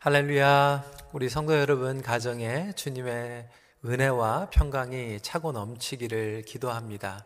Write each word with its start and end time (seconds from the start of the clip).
할렐루야. 0.00 0.84
우리 1.12 1.28
성도 1.28 1.58
여러분 1.58 2.02
가정에 2.02 2.70
주님의 2.76 3.48
은혜와 3.84 4.48
평강이 4.50 5.18
차고 5.22 5.50
넘치기를 5.50 6.42
기도합니다. 6.42 7.24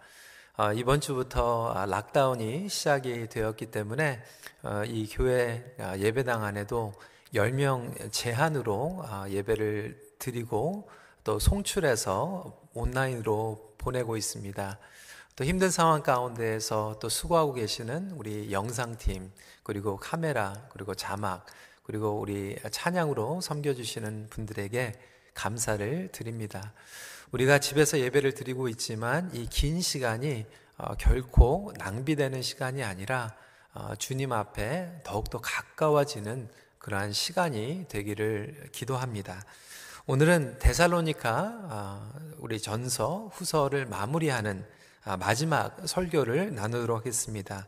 어, 0.57 0.73
이번 0.73 1.03
주부터 1.03 1.71
아, 1.75 1.85
락다운이 1.85 2.71
시작이 2.71 3.29
되었기 3.29 3.67
때문에 3.67 4.23
어, 4.63 4.85
이 4.87 5.07
교회 5.07 5.77
아, 5.81 5.99
예배당 5.99 6.45
안에도 6.45 6.95
10명 7.35 8.11
제한으로 8.11 9.03
아, 9.07 9.29
예배를 9.29 10.01
드리고 10.19 10.89
또 11.25 11.39
송출해서 11.39 12.59
온라인으로 12.73 13.75
보내고 13.77 14.17
있습니다. 14.17 14.79
또 15.37 15.45
힘든 15.45 15.71
상황 15.71 16.03
가운데에서 16.03 16.97
또 17.03 17.11
수고하고 17.11 17.53
계시는 17.53 18.13
우리 18.13 18.51
영상팀, 18.51 19.31
그리고 19.63 19.99
카메라, 19.99 20.55
그리고 20.71 20.95
자막, 20.95 21.45
그리고 21.83 22.19
우리 22.21 22.57
찬양으로 22.71 23.41
섬겨주시는 23.41 24.29
분들에게 24.31 24.95
감사를 25.35 26.09
드립니다. 26.13 26.73
우리가 27.33 27.59
집에서 27.59 27.99
예배를 27.99 28.35
드리고 28.35 28.69
있지만 28.69 29.31
이 29.35 29.47
긴 29.49 29.81
시간이 29.81 30.45
어, 30.79 30.95
결코 30.97 31.73
낭비되는 31.79 32.43
시간이 32.43 32.83
아니라 32.83 33.35
어, 33.75 33.95
주님 33.99 34.33
앞에 34.33 35.01
더욱더 35.05 35.39
가까워지는 35.41 36.49
그러한 36.79 37.13
시간이 37.13 37.87
되기를 37.89 38.69
기도합니다. 38.73 39.45
오늘은 40.07 40.59
데살로니카 40.59 41.61
어, 41.71 42.13
우리 42.39 42.61
전서 42.61 43.31
후서를 43.33 43.87
마무리하는 43.87 44.67
아, 45.05 45.17
마지막 45.17 45.77
설교를 45.85 46.55
나누도록 46.55 46.99
하겠습니다. 46.99 47.67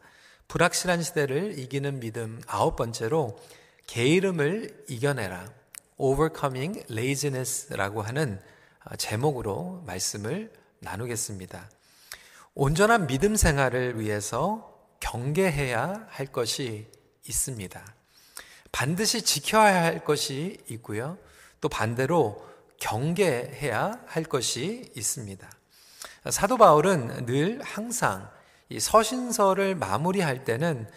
불확실한 0.49 1.03
시대를 1.03 1.59
이기는 1.59 2.01
믿음 2.01 2.41
아홉 2.47 2.77
번째로 2.77 3.39
게으름을 3.87 4.85
이겨내라. 4.89 5.53
Overcoming 5.97 6.85
Laziness라고 6.91 8.03
하는 8.03 8.41
아, 8.83 8.97
제목으로 8.97 9.83
말씀을 9.87 10.53
나누겠습니다. 10.81 11.71
온전한 12.55 13.07
믿음 13.07 13.37
생활을 13.37 13.99
위해서 13.99 14.75
경계해야 15.01 16.07
할 16.09 16.27
것이 16.27 16.87
있습니다. 17.27 17.85
반드시 18.73 19.23
지켜야 19.23 19.83
할 19.83 20.05
것이 20.05 20.59
있고요. 20.69 21.19
또 21.61 21.69
반대로 21.69 22.45
경계해야 22.79 24.01
할 24.07 24.25
것이 24.25 24.91
있습니다. 24.97 25.49
사도 26.31 26.57
바울은 26.57 27.27
늘 27.27 27.63
항상 27.63 28.29
이 28.69 28.81
서신서를 28.81 29.75
마무리할 29.75 30.45
때는 30.45 30.87
아, 30.87 30.93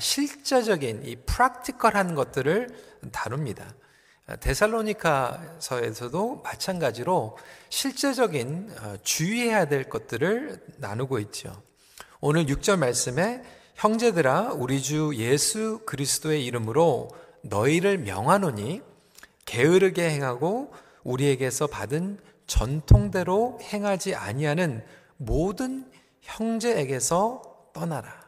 실제적인 0.00 1.04
이 1.04 1.16
프랙티컬한 1.16 2.14
것들을 2.14 2.68
다룹니다. 3.12 3.66
데살로니카서에서도 4.40 6.42
마찬가지로 6.42 7.38
실제적인 7.70 8.70
어, 8.80 8.96
주의해야 9.02 9.66
될 9.66 9.88
것들을 9.88 10.60
나누고 10.76 11.18
있죠. 11.20 11.62
오늘 12.20 12.44
6절 12.44 12.78
말씀에 12.78 13.42
형제들아 13.74 14.52
우리 14.52 14.82
주 14.82 15.12
예수 15.14 15.80
그리스도의 15.86 16.44
이름으로 16.44 17.08
너희를 17.42 17.98
명하노니 17.98 18.82
게으르게 19.46 20.10
행하고 20.10 20.74
우리에게서 21.04 21.68
받은 21.68 22.18
전통대로 22.46 23.58
행하지 23.62 24.14
아니하는 24.14 24.84
모든 25.16 25.90
형제에게서 26.20 27.70
떠나라. 27.72 28.27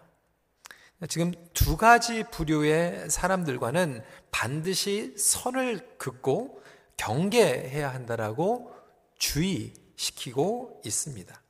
지금 1.08 1.32
두 1.54 1.76
가지 1.76 2.24
부류의 2.24 3.08
사람들과는 3.08 4.02
반드시 4.30 5.14
선을 5.16 5.96
긋고 5.98 6.62
경계해야 6.96 7.92
한다라고 7.92 8.74
주의시키고 9.18 10.82
있습니다. 10.84 11.42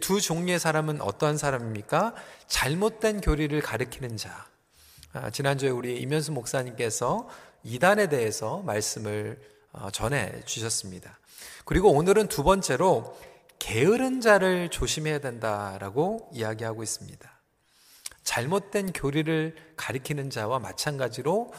두 0.00 0.20
종류의 0.20 0.58
사람은 0.58 1.00
어떠한 1.00 1.36
사람입니까? 1.36 2.14
잘못된 2.46 3.20
교리를 3.20 3.58
가리키는 3.60 4.16
자. 4.16 4.46
아, 5.12 5.30
지난주에 5.30 5.70
우리 5.70 6.00
임현수 6.00 6.32
목사님께서 6.32 7.28
이단에 7.62 8.08
대해서 8.08 8.62
말씀을 8.62 9.40
어, 9.72 9.90
전해 9.90 10.40
주셨습니다. 10.44 11.18
그리고 11.64 11.90
오늘은 11.90 12.28
두 12.28 12.42
번째로 12.42 13.16
게으른 13.58 14.20
자를 14.20 14.68
조심해야 14.68 15.20
된다라고 15.20 16.28
이야기하고 16.32 16.82
있습니다. 16.82 17.33
잘못된 18.24 18.92
교리를 18.92 19.54
가리키는 19.76 20.30
자와 20.30 20.58
마찬가지로 20.58 21.52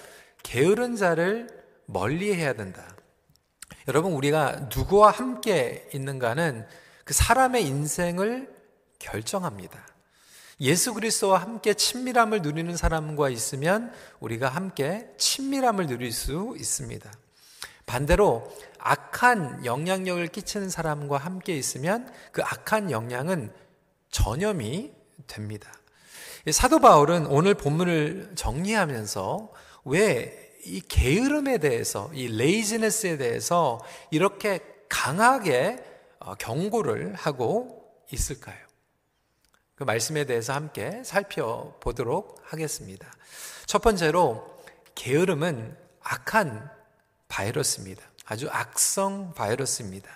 게으른 0.43 0.95
자를 0.95 1.47
멀리 1.85 2.33
해야 2.33 2.53
된다. 2.53 2.95
여러분, 3.87 4.13
우리가 4.13 4.69
누구와 4.75 5.11
함께 5.11 5.87
있는가는 5.93 6.67
그 7.03 7.13
사람의 7.13 7.65
인생을 7.65 8.53
결정합니다. 8.99 9.85
예수 10.61 10.93
그리스도와 10.93 11.39
함께 11.39 11.73
친밀함을 11.73 12.41
누리는 12.41 12.75
사람과 12.77 13.29
있으면 13.29 13.91
우리가 14.19 14.47
함께 14.47 15.09
친밀함을 15.17 15.87
누릴 15.87 16.11
수 16.11 16.55
있습니다. 16.57 17.11
반대로 17.85 18.51
악한 18.79 19.65
영향력을 19.65 20.25
끼치는 20.27 20.69
사람과 20.69 21.17
함께 21.17 21.55
있으면 21.55 22.11
그 22.31 22.41
악한 22.41 22.89
영향은 22.89 23.53
전염이 24.09 24.93
됩니다. 25.27 25.71
사도 26.51 26.79
바울은 26.79 27.27
오늘 27.27 27.53
본문을 27.53 28.33
정리하면서 28.35 29.51
왜 29.85 30.45
이 30.65 30.81
게으름에 30.81 31.59
대해서, 31.59 32.09
이 32.13 32.27
레이지네스에 32.27 33.17
대해서 33.17 33.79
이렇게 34.09 34.59
강하게 34.89 35.83
어, 36.19 36.33
경고를 36.35 37.13
하고 37.13 37.93
있을까요? 38.11 38.57
그 39.75 39.83
말씀에 39.83 40.25
대해서 40.25 40.53
함께 40.53 41.03
살펴보도록 41.03 42.41
하겠습니다. 42.43 43.11
첫 43.67 43.81
번째로, 43.83 44.59
게으름은 44.95 45.77
악한 46.01 46.71
바이러스입니다. 47.27 48.01
아주 48.25 48.47
악성 48.49 49.33
바이러스입니다. 49.35 50.09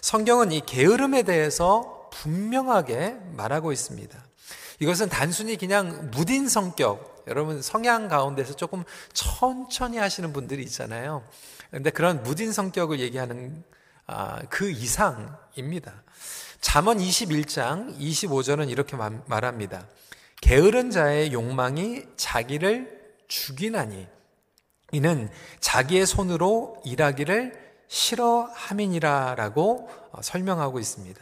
성경은 0.00 0.50
이 0.50 0.62
게으름에 0.62 1.22
대해서 1.22 2.10
분명하게 2.12 3.18
말하고 3.34 3.70
있습니다. 3.70 4.25
이것은 4.80 5.08
단순히 5.08 5.56
그냥 5.56 6.10
무딘 6.10 6.48
성격, 6.48 7.24
여러분 7.26 7.62
성향 7.62 8.08
가운데서 8.08 8.54
조금 8.54 8.84
천천히 9.12 9.98
하시는 9.98 10.32
분들이 10.32 10.62
있잖아요. 10.64 11.24
근데 11.70 11.90
그런 11.90 12.22
무딘 12.22 12.52
성격을 12.52 13.00
얘기하는 13.00 13.64
아, 14.06 14.40
그 14.48 14.70
이상입니다. 14.70 16.04
잠언 16.60 16.98
21장 16.98 17.98
25절은 17.98 18.70
이렇게 18.70 18.96
말합니다. 18.96 19.86
게으른 20.40 20.90
자의 20.90 21.32
욕망이 21.32 22.04
자기를 22.16 22.96
죽이나니 23.26 24.06
이는 24.92 25.28
자기의 25.60 26.06
손으로 26.06 26.80
일하기를 26.84 27.66
싫어함이니라라고 27.88 29.90
어, 30.12 30.22
설명하고 30.22 30.78
있습니다. 30.78 31.20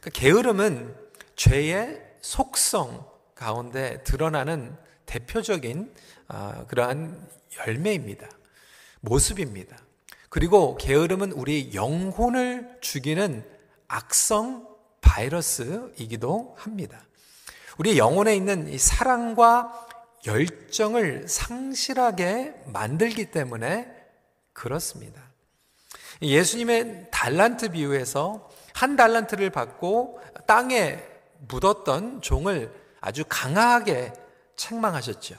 그러니까 0.00 0.20
게으름은 0.20 0.94
죄의 1.36 2.09
속성 2.20 3.06
가운데 3.34 4.02
드러나는 4.04 4.76
대표적인 5.06 5.92
아, 6.28 6.64
그러한 6.68 7.28
열매입니다. 7.58 8.28
모습입니다. 9.00 9.76
그리고 10.28 10.76
게으름은 10.76 11.32
우리 11.32 11.74
영혼을 11.74 12.78
죽이는 12.80 13.44
악성 13.88 14.68
바이러스이기도 15.00 16.54
합니다. 16.58 17.04
우리 17.78 17.98
영혼에 17.98 18.36
있는 18.36 18.68
이 18.68 18.78
사랑과 18.78 19.88
열정을 20.26 21.26
상실하게 21.28 22.54
만들기 22.66 23.30
때문에 23.30 23.90
그렇습니다. 24.52 25.22
예수님의 26.22 27.08
달란트 27.10 27.70
비유에서 27.70 28.50
한 28.74 28.96
달란트를 28.96 29.50
받고 29.50 30.20
땅에 30.46 31.02
묻었던 31.48 32.22
종을 32.22 32.72
아주 33.00 33.24
강하게 33.28 34.12
책망하셨죠. 34.56 35.36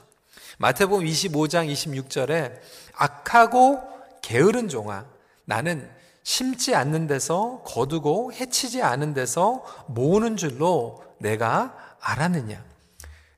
마태복음 0.57 1.05
25장 1.05 1.71
26절에 1.71 2.59
악하고 2.93 3.81
게으른 4.21 4.67
종아 4.67 5.05
나는 5.45 5.89
심지 6.23 6.75
않는 6.75 7.07
데서 7.07 7.63
거두고 7.65 8.33
해치지 8.33 8.81
않은 8.81 9.13
데서 9.13 9.65
모으는 9.87 10.37
줄로 10.37 11.03
내가 11.17 11.95
알았느냐. 11.99 12.63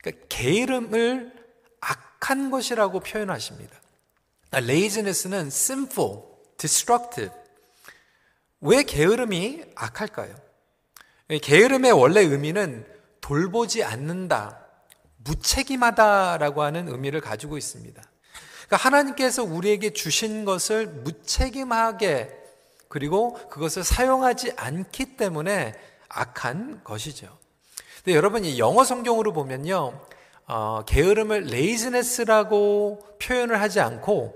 그러니까 0.02 0.26
게으름을 0.30 1.34
악한 1.80 2.52
것이라고 2.52 3.00
표현하십니다. 3.00 3.74
레이즈네스는 4.52 5.48
sinful, 5.48 6.20
destructive. 6.58 7.34
왜 8.62 8.84
게으름이 8.84 9.64
악할까요? 9.76 10.36
게으름의 11.40 11.92
원래 11.92 12.22
의미는 12.22 12.86
돌보지 13.22 13.84
않는다, 13.84 14.60
무책임하다라고 15.24 16.62
하는 16.62 16.90
의미를 16.90 17.22
가지고 17.22 17.58
있습니다. 17.58 18.02
그러니까 18.68 18.78
하나님께서 18.78 19.44
우리에게 19.44 19.92
주신 19.92 20.46
것을 20.46 20.88
무책임하게 20.88 22.30
그리고 22.88 23.34
그것을 23.50 23.84
사용하지 23.84 24.54
않기 24.56 25.18
때문에 25.18 25.74
악한 26.10 26.84
것이죠. 26.84 27.38
근데 28.04 28.16
여러분 28.16 28.46
이 28.46 28.60
영어 28.60 28.84
성경으로 28.84 29.34
보면요. 29.34 30.00
어, 30.46 30.84
게으름을 30.86 31.46
레이즈네스라고 31.46 33.00
표현을 33.22 33.62
하지 33.62 33.80
않고 33.80 34.36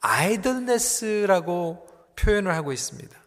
아이들네스라고 0.00 1.86
표현을 2.16 2.54
하고 2.54 2.72
있습니다. 2.72 3.17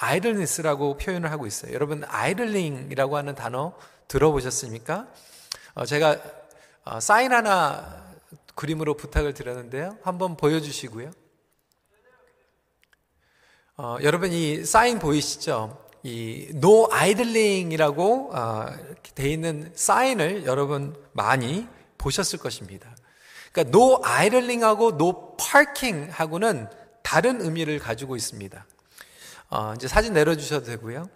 아이들네스라고 0.00 0.96
표현을 0.96 1.30
하고 1.30 1.46
있어요. 1.46 1.72
여러분 1.72 2.04
아이들링이라고 2.06 3.16
하는 3.16 3.34
단어 3.34 3.72
들어보셨습니까? 4.06 5.06
어, 5.74 5.84
제가 5.84 6.16
어, 6.84 7.00
사인 7.00 7.32
하나 7.32 8.04
그림으로 8.54 8.94
부탁을 8.94 9.34
드렸는데요. 9.34 9.98
한번 10.02 10.36
보여주시고요. 10.36 11.10
어, 13.76 13.96
여러분 14.02 14.32
이 14.32 14.64
사인 14.64 14.98
보이시죠? 14.98 15.86
이 16.04 16.48
no 16.54 16.88
idling이라고 16.92 18.30
어, 18.34 18.66
돼 19.14 19.30
있는 19.30 19.72
사인을 19.74 20.46
여러분 20.46 20.96
많이 21.12 21.66
보셨을 21.98 22.38
것입니다. 22.38 22.94
그러니까 23.52 23.76
no 23.76 24.00
idling하고 24.04 24.90
no 24.90 25.36
parking하고는 25.36 26.68
다른 27.02 27.40
의미를 27.40 27.78
가지고 27.78 28.16
있습니다. 28.16 28.64
어, 29.50 29.72
이제 29.76 29.88
사진 29.88 30.12
내려주셔도 30.12 30.66
되고요. 30.66 31.08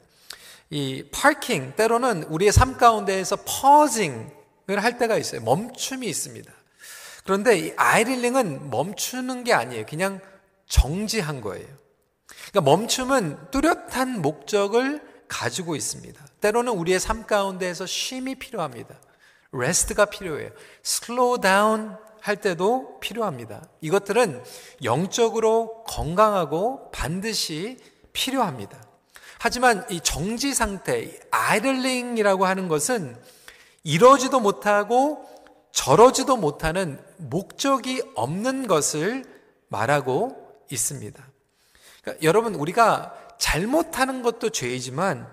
이 0.71 1.05
parking 1.13 1.77
때로는 1.77 2.25
우리의 2.25 2.51
삶 2.51 2.77
가운데에서 2.77 3.37
pausing을 3.37 4.83
할 4.83 4.99
때가 4.99 5.19
있어요. 5.19 5.43
멈춤이 5.43 6.07
있습니다. 6.07 6.51
그런데 7.25 7.59
이 7.59 7.73
idling은 7.77 8.71
멈추는 8.71 9.45
게 9.45 9.53
아니에요. 9.53 9.85
그냥 9.87 10.21
정지한 10.67 11.41
거예요. 11.43 11.69
그러니까 12.51 12.61
멈춤은 12.63 13.51
뚜렷한 13.51 14.23
목적을 14.23 15.03
가지고 15.29 15.77
있습니다. 15.77 16.25
때로는 16.41 16.73
우리의 16.73 17.01
삶 17.01 17.27
가운데에서 17.27 17.87
쉼이 17.87 18.35
필요합니다. 18.37 18.95
Rest가 19.53 20.07
필요해요. 20.07 20.51
Slow 20.83 21.41
down 21.41 21.97
할 22.21 22.37
때도 22.37 22.99
필요합니다. 23.01 23.63
이것들은 23.81 24.43
영적으로 24.85 25.85
건강하고 25.85 26.91
반드시 26.93 27.79
필요합니다. 28.13 28.79
하지만 29.39 29.85
이 29.91 30.01
정지 30.01 30.55
상태, 30.55 31.19
idling이라고 31.31 32.47
하는 32.47 32.69
것은 32.69 33.17
이러지도 33.83 34.41
못하고 34.41 35.29
저러지도 35.73 36.37
못하는 36.37 37.03
목적이 37.17 38.03
없는 38.15 38.67
것을 38.67 39.25
말하고 39.69 40.37
있습니다. 40.71 41.27
그러니까 42.03 42.23
여러분, 42.25 42.55
우리가 42.55 43.15
잘못하는 43.39 44.23
것도 44.23 44.51
죄이지만 44.51 45.27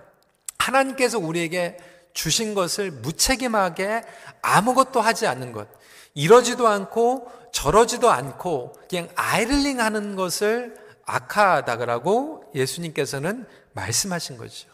하나님께서 0.57 1.19
우리에게 1.19 1.77
주신 2.13 2.55
것을 2.55 2.91
무책임하게 2.91 4.03
아무것도 4.41 5.01
하지 5.01 5.27
않는 5.27 5.51
것, 5.51 5.67
이러지도 6.15 6.67
않고 6.67 7.31
저러지도 7.51 8.09
않고 8.09 8.73
그냥 8.89 9.09
아이들링 9.15 9.79
하는 9.79 10.15
것을 10.15 10.75
악하다고 11.09 12.51
예수님께서는 12.55 13.45
말씀하신 13.73 14.37
거죠. 14.37 14.69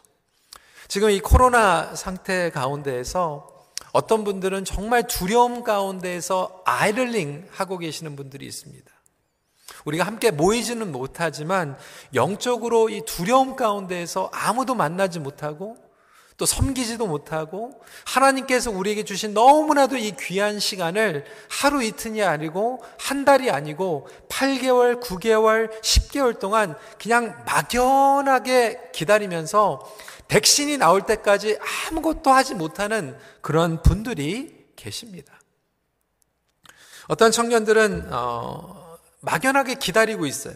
지금 0.88 1.10
이 1.10 1.20
코로나 1.20 1.96
상태 1.96 2.50
가운데에서 2.50 3.48
어떤 3.92 4.24
분들은 4.24 4.66
정말 4.66 5.08
두려움 5.08 5.64
가운데에서 5.64 6.62
아이들링 6.66 7.48
하고 7.52 7.78
계시는 7.78 8.16
분들이 8.16 8.46
있습니다. 8.46 8.92
우리가 9.86 10.04
함께 10.04 10.32
모이지는 10.32 10.92
못하지만 10.92 11.78
영적으로 12.14 12.90
이 12.90 13.02
두려움 13.06 13.56
가운데에서 13.56 14.30
아무도 14.34 14.76
만나지 14.76 15.20
못하고 15.20 15.78
또 16.38 16.46
섬기지도 16.46 17.08
못하고 17.08 17.82
하나님께서 18.04 18.70
우리에게 18.70 19.04
주신 19.04 19.34
너무나도 19.34 19.98
이 19.98 20.16
귀한 20.20 20.60
시간을 20.60 21.24
하루 21.50 21.82
이틀이 21.82 22.24
아니고 22.24 22.84
한 23.00 23.24
달이 23.24 23.50
아니고 23.50 24.10
8개월, 24.28 25.02
9개월, 25.02 25.82
10개월 25.82 26.38
동안 26.38 26.76
그냥 27.02 27.42
막연하게 27.46 28.92
기다리면서 28.94 29.82
백신이 30.28 30.78
나올 30.78 31.04
때까지 31.04 31.58
아무것도 31.88 32.32
하지 32.32 32.54
못하는 32.54 33.18
그런 33.42 33.82
분들이 33.82 34.66
계십니다. 34.76 35.40
어떤 37.08 37.32
청년들은 37.32 38.12
어, 38.12 38.98
막연하게 39.22 39.76
기다리고 39.76 40.26
있어요. 40.26 40.56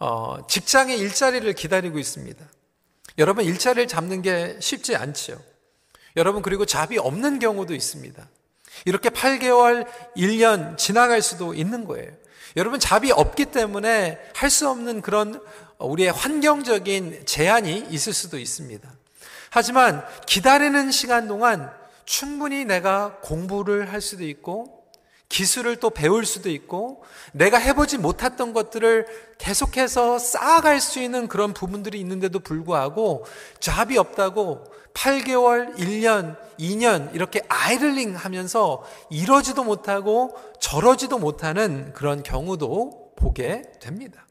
어, 0.00 0.38
직장의 0.48 0.98
일자리를 0.98 1.52
기다리고 1.52 1.98
있습니다. 1.98 2.44
여러분, 3.18 3.44
일자리를 3.44 3.88
잡는 3.88 4.22
게 4.22 4.56
쉽지 4.60 4.96
않지요. 4.96 5.38
여러분, 6.16 6.42
그리고 6.42 6.64
잡이 6.64 6.98
없는 6.98 7.38
경우도 7.38 7.74
있습니다. 7.74 8.28
이렇게 8.84 9.10
8개월, 9.10 9.86
1년 10.16 10.76
지나갈 10.76 11.22
수도 11.22 11.54
있는 11.54 11.84
거예요. 11.84 12.10
여러분, 12.56 12.80
잡이 12.80 13.12
없기 13.12 13.46
때문에 13.46 14.18
할 14.34 14.50
수 14.50 14.68
없는 14.68 15.02
그런 15.02 15.40
우리의 15.78 16.12
환경적인 16.12 17.24
제한이 17.26 17.86
있을 17.90 18.12
수도 18.12 18.38
있습니다. 18.38 18.88
하지만 19.50 20.04
기다리는 20.26 20.90
시간 20.90 21.26
동안 21.26 21.70
충분히 22.04 22.64
내가 22.64 23.18
공부를 23.22 23.92
할 23.92 24.00
수도 24.00 24.24
있고 24.24 24.79
기술을 25.30 25.76
또 25.76 25.90
배울 25.90 26.26
수도 26.26 26.50
있고 26.50 27.02
내가 27.32 27.56
해보지 27.56 27.98
못했던 27.98 28.52
것들을 28.52 29.06
계속해서 29.38 30.18
쌓아갈 30.18 30.80
수 30.80 31.00
있는 31.00 31.28
그런 31.28 31.54
부분들이 31.54 31.98
있는데도 32.00 32.40
불구하고 32.40 33.24
잡이 33.60 33.96
없다고 33.96 34.64
8개월, 34.92 35.76
1년, 35.76 36.36
2년 36.58 37.14
이렇게 37.14 37.42
아이들링 37.48 38.16
하면서 38.16 38.84
이러지도 39.08 39.62
못하고 39.62 40.36
저러지도 40.60 41.18
못하는 41.18 41.92
그런 41.94 42.24
경우도 42.24 43.12
보게 43.14 43.62
됩니다. 43.80 44.26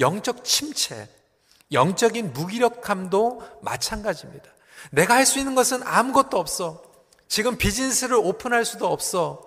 영적 0.00 0.42
침체, 0.44 1.08
영적인 1.70 2.32
무기력함도 2.32 3.42
마찬가지입니다. 3.62 4.44
내가 4.90 5.14
할 5.14 5.24
수 5.24 5.38
있는 5.38 5.54
것은 5.54 5.82
아무것도 5.84 6.36
없어. 6.36 6.82
지금 7.28 7.56
비즈니스를 7.56 8.16
오픈할 8.16 8.64
수도 8.64 8.88
없어. 8.88 9.45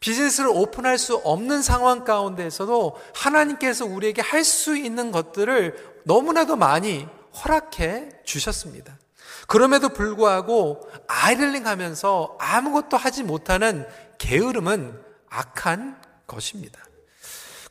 비즈니스를 0.00 0.48
오픈할 0.50 0.98
수 0.98 1.16
없는 1.16 1.62
상황 1.62 2.04
가운데에서도 2.04 2.96
하나님께서 3.14 3.84
우리에게 3.84 4.22
할 4.22 4.44
수 4.44 4.76
있는 4.76 5.10
것들을 5.12 6.00
너무나도 6.04 6.56
많이 6.56 7.06
허락해 7.44 8.08
주셨습니다. 8.24 8.98
그럼에도 9.46 9.88
불구하고 9.88 10.88
아이들링 11.06 11.66
하면서 11.66 12.36
아무것도 12.40 12.96
하지 12.96 13.22
못하는 13.22 13.86
게으름은 14.18 15.00
악한 15.28 16.00
것입니다. 16.26 16.80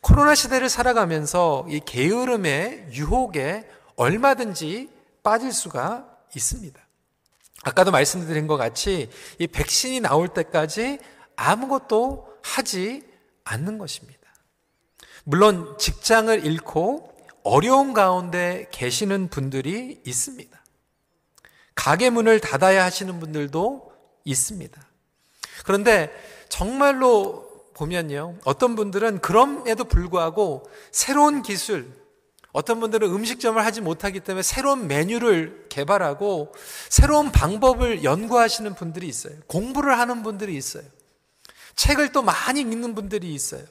코로나 0.01 0.35
시대를 0.35 0.69
살아가면서 0.69 1.65
이 1.69 1.79
게으름의 1.79 2.89
유혹에 2.91 3.67
얼마든지 3.95 4.89
빠질 5.23 5.51
수가 5.51 6.07
있습니다. 6.35 6.79
아까도 7.63 7.91
말씀드린 7.91 8.47
것 8.47 8.57
같이 8.57 9.09
이 9.39 9.47
백신이 9.47 10.01
나올 10.01 10.27
때까지 10.27 10.99
아무것도 11.37 12.27
하지 12.43 13.03
않는 13.45 13.77
것입니다. 13.77 14.19
물론 15.23 15.77
직장을 15.77 16.45
잃고 16.45 17.15
어려운 17.43 17.93
가운데 17.93 18.67
계시는 18.71 19.29
분들이 19.29 20.01
있습니다. 20.05 20.57
가게 21.75 22.09
문을 22.09 22.41
닫아야 22.41 22.83
하시는 22.83 23.19
분들도 23.19 23.91
있습니다. 24.25 24.81
그런데 25.63 26.11
정말로 26.49 27.47
보면요. 27.73 28.39
어떤 28.43 28.75
분들은 28.75 29.19
그럼에도 29.19 29.83
불구하고 29.85 30.69
새로운 30.91 31.41
기술, 31.43 31.93
어떤 32.51 32.79
분들은 32.79 33.07
음식점을 33.07 33.63
하지 33.63 33.81
못하기 33.81 34.21
때문에 34.21 34.41
새로운 34.41 34.87
메뉴를 34.87 35.67
개발하고 35.69 36.53
새로운 36.89 37.31
방법을 37.31 38.03
연구하시는 38.03 38.73
분들이 38.73 39.07
있어요. 39.07 39.35
공부를 39.45 39.99
하는 39.99 40.23
분들이 40.23 40.55
있어요. 40.55 40.83
책을 41.77 42.11
또 42.11 42.21
많이 42.21 42.59
읽는 42.59 42.93
분들이 42.93 43.33
있어요. 43.33 43.63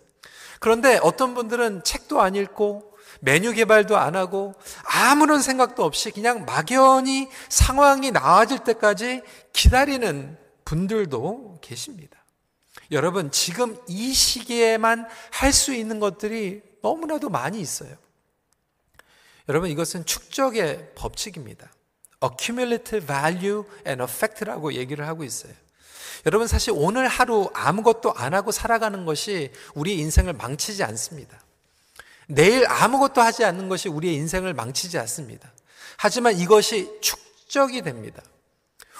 그런데 0.59 0.99
어떤 1.03 1.35
분들은 1.35 1.85
책도 1.85 2.21
안 2.23 2.35
읽고 2.35 2.97
메뉴 3.21 3.53
개발도 3.53 3.97
안 3.97 4.17
하고 4.17 4.55
아무런 4.85 5.43
생각도 5.43 5.85
없이 5.85 6.11
그냥 6.11 6.45
막연히 6.45 7.29
상황이 7.49 8.11
나아질 8.11 8.61
때까지 8.61 9.23
기다리는 9.53 10.39
분들도 10.65 11.59
계십니다. 11.61 12.25
여러분, 12.93 13.31
지금 13.31 13.77
이 13.89 14.13
시기에만 14.13 15.07
할 15.31 15.53
수 15.53 15.75
있는 15.75 15.99
것들이 15.99 16.63
너무나도 16.83 17.31
많이 17.31 17.61
있어요. 17.61 17.97
여러분, 19.49 19.71
이것은 19.71 20.07
축적의 20.07 20.93
법칙입니다. 20.95 21.71
accumulative 22.23 23.07
value 23.07 23.65
and 23.87 24.03
effect라고 24.03 24.75
얘기를 24.75 25.07
하고 25.07 25.25
있어요. 25.25 25.53
여러분 26.25 26.47
사실 26.47 26.73
오늘 26.75 27.09
하루 27.09 27.51
아무것도 27.53 28.15
안 28.15 28.35
하고 28.35 28.51
살아가는 28.51 29.05
것이 29.05 29.53
우리 29.75 29.99
인생을 29.99 30.33
망치지 30.33 30.83
않습니다. 30.85 31.39
내일 32.29 32.67
아무것도 32.67 33.21
하지 33.21 33.45
않는 33.45 33.69
것이 33.69 33.89
우리의 33.89 34.15
인생을 34.17 34.55
망치지 34.55 34.99
않습니다. 34.99 35.53
하지만 35.97 36.37
이것이 36.37 36.91
축적이 37.01 37.83
됩니다. 37.83 38.23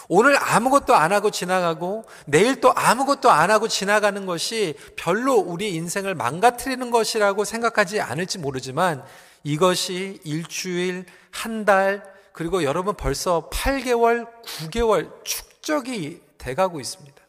오늘 0.09 0.37
아무것도 0.41 0.95
안 0.95 1.13
하고 1.13 1.31
지나가고 1.31 2.05
내일 2.27 2.61
또 2.61 2.73
아무것도 2.75 3.31
안 3.31 3.51
하고 3.51 3.67
지나가는 3.67 4.25
것이 4.25 4.75
별로 4.95 5.35
우리 5.35 5.75
인생을 5.75 6.15
망가뜨리는 6.15 6.91
것이라고 6.91 7.45
생각하지 7.45 8.01
않을지 8.01 8.39
모르지만 8.39 9.05
이것이 9.43 10.21
일주일, 10.25 11.07
한 11.31 11.65
달, 11.65 12.05
그리고 12.33 12.63
여러분 12.63 12.95
벌써 12.95 13.49
8개월, 13.51 14.29
9개월 14.45 15.11
축적이 15.25 16.21
돼가고 16.39 16.81
있습니다. 16.81 17.23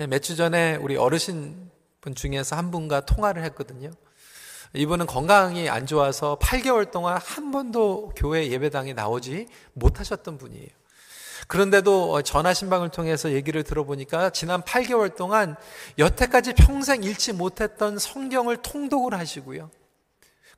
예, 0.00 0.06
몇주 0.06 0.36
전에 0.36 0.76
우리 0.76 0.96
어르신 0.96 1.70
분 2.00 2.14
중에서 2.14 2.56
한 2.56 2.70
분과 2.70 3.00
통화를 3.02 3.42
했거든요. 3.44 3.90
이분은 4.74 5.06
건강이 5.06 5.68
안 5.70 5.86
좋아서 5.86 6.38
8개월 6.40 6.90
동안 6.90 7.18
한 7.22 7.50
번도 7.50 8.12
교회 8.16 8.48
예배당에 8.48 8.92
나오지 8.92 9.48
못하셨던 9.72 10.38
분이에요. 10.38 10.68
그런데도 11.46 12.22
전화 12.22 12.52
신방을 12.52 12.90
통해서 12.90 13.32
얘기를 13.32 13.62
들어보니까 13.62 14.30
지난 14.30 14.62
8개월 14.62 15.16
동안 15.16 15.56
여태까지 15.96 16.54
평생 16.54 17.02
읽지 17.02 17.32
못했던 17.32 17.98
성경을 17.98 18.58
통독을 18.58 19.14
하시고요. 19.14 19.70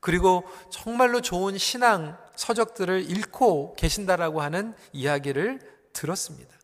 그리고 0.01 0.43
정말로 0.69 1.21
좋은 1.21 1.57
신앙 1.57 2.17
서적들을 2.35 3.09
읽고 3.09 3.75
계신다라고 3.75 4.41
하는 4.41 4.73
이야기를 4.91 5.59
들었습니다. 5.93 6.60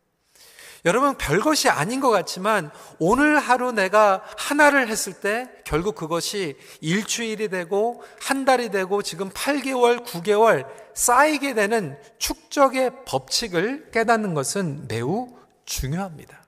여러분 0.88 1.18
별것이 1.18 1.68
아닌 1.68 2.00
것 2.00 2.08
같지만 2.08 2.70
오늘 2.98 3.38
하루 3.38 3.72
내가 3.72 4.24
하나를 4.38 4.88
했을 4.88 5.12
때 5.12 5.46
결국 5.64 5.94
그것이 5.94 6.56
일주일이 6.80 7.48
되고 7.48 8.02
한 8.22 8.46
달이 8.46 8.70
되고 8.70 9.02
지금 9.02 9.28
8개월, 9.28 10.02
9개월 10.06 10.66
쌓이게 10.94 11.52
되는 11.52 11.98
축적의 12.18 13.04
법칙을 13.04 13.90
깨닫는 13.90 14.32
것은 14.32 14.88
매우 14.88 15.28
중요합니다. 15.66 16.42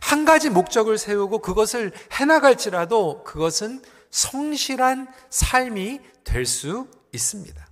한 0.00 0.24
가지 0.24 0.48
목적을 0.48 0.96
세우고 0.96 1.40
그것을 1.40 1.92
해나갈지라도 2.12 3.24
그것은 3.24 3.82
성실한 4.10 5.06
삶이 5.28 6.00
될 6.24 6.46
수 6.46 6.88
있습니다. 7.12 7.69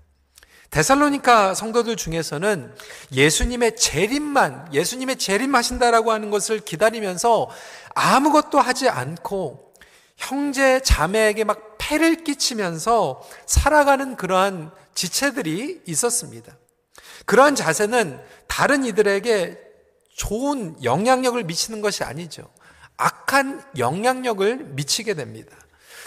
데살로니카 0.70 1.54
성도들 1.54 1.96
중에서는 1.96 2.75
예수님의 3.12 3.76
재림만, 3.76 4.75
예수님의 4.75 5.16
재림하신다라고 5.16 6.12
하는 6.12 6.30
것을 6.30 6.60
기다리면서 6.60 7.48
아무것도 7.94 8.60
하지 8.60 8.88
않고 8.88 9.72
형제, 10.16 10.80
자매에게 10.80 11.44
막 11.44 11.76
패를 11.78 12.25
끼치면서 12.25 13.22
살아가는 13.46 14.16
그러한 14.16 14.70
지체들이 14.94 15.82
있었습니다. 15.87 16.56
그러한 17.25 17.54
자세는 17.54 18.20
다른 18.46 18.84
이들에게 18.84 19.58
좋은 20.14 20.76
영향력을 20.82 21.42
미치는 21.44 21.80
것이 21.80 22.04
아니죠. 22.04 22.50
악한 22.96 23.64
영향력을 23.78 24.56
미치게 24.70 25.14
됩니다. 25.14 25.56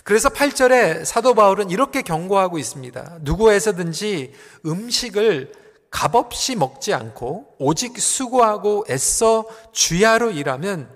그래서 0.03 0.29
8절에 0.29 1.05
사도 1.05 1.33
바울은 1.33 1.69
이렇게 1.69 2.01
경고하고 2.01 2.57
있습니다. 2.57 3.19
누구에서든지 3.21 4.33
음식을 4.65 5.51
값없이 5.91 6.55
먹지 6.55 6.93
않고 6.93 7.55
오직 7.59 7.99
수고하고 7.99 8.85
애써 8.89 9.45
주야로 9.71 10.31
일하면 10.31 10.89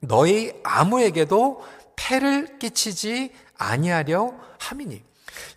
너희 0.00 0.52
아무에게도 0.62 1.62
폐를 1.96 2.58
끼치지 2.58 3.32
아니하려 3.58 4.32
함이니. 4.58 5.02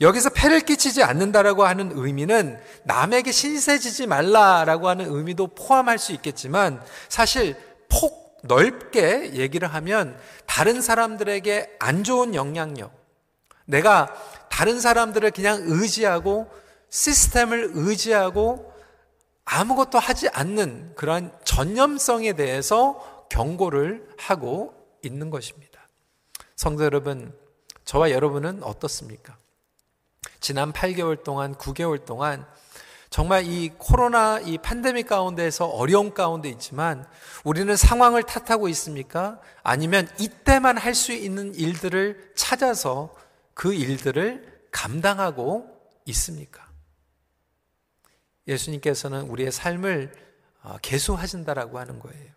여기서 0.01 0.29
폐를 0.29 0.61
끼치지 0.61 1.03
않는다라고 1.03 1.65
하는 1.65 1.91
의미는 1.93 2.59
남에게 2.83 3.31
신세지지 3.31 4.07
말라라고 4.07 4.89
하는 4.89 5.05
의미도 5.07 5.47
포함할 5.55 5.99
수 5.99 6.11
있겠지만 6.13 6.81
사실 7.09 7.55
폭 7.89 8.23
넓게 8.43 9.33
얘기를 9.33 9.67
하면 9.67 10.19
다른 10.45 10.81
사람들에게 10.81 11.77
안 11.79 12.03
좋은 12.03 12.35
영향력, 12.35 12.91
내가 13.65 14.13
다른 14.50 14.79
사람들을 14.79 15.31
그냥 15.31 15.62
의지하고 15.63 16.50
시스템을 16.89 17.71
의지하고 17.73 18.71
아무것도 19.45 19.97
하지 19.97 20.29
않는 20.29 20.95
그러한 20.95 21.31
전념성에 21.43 22.33
대해서 22.33 23.27
경고를 23.29 24.07
하고 24.17 24.73
있는 25.03 25.29
것입니다. 25.29 25.88
성도 26.55 26.83
여러분, 26.83 27.35
저와 27.85 28.12
여러분은 28.12 28.63
어떻습니까? 28.63 29.38
지난 30.39 30.71
8개월 30.71 31.23
동안, 31.23 31.55
9개월 31.55 32.05
동안 32.05 32.45
정말 33.13 33.46
이 33.46 33.70
코로나 33.77 34.39
이 34.39 34.58
팬데믹 34.58 35.05
가운데에서 35.05 35.67
어려움 35.67 36.15
가운데 36.15 36.50
있지만 36.50 37.05
우리는 37.43 37.75
상황을 37.75 38.24
탓하고 38.24 38.67
있습니까? 38.70 39.39
아니면 39.62 40.10
이때만 40.20 40.79
할 40.79 40.96
수 40.96 41.12
있는 41.13 41.53
일들을 41.53 42.32
찾아서 42.34 43.13
그 43.53 43.72
일들을 43.72 44.67
감당하고 44.72 45.70
있습니까? 46.05 46.67
예수님께서는 48.48 49.29
우리의 49.29 49.51
삶을 49.51 50.12
어, 50.63 50.77
개수하신다라고 50.82 51.77
하는 51.77 52.00
거예요. 52.00 52.32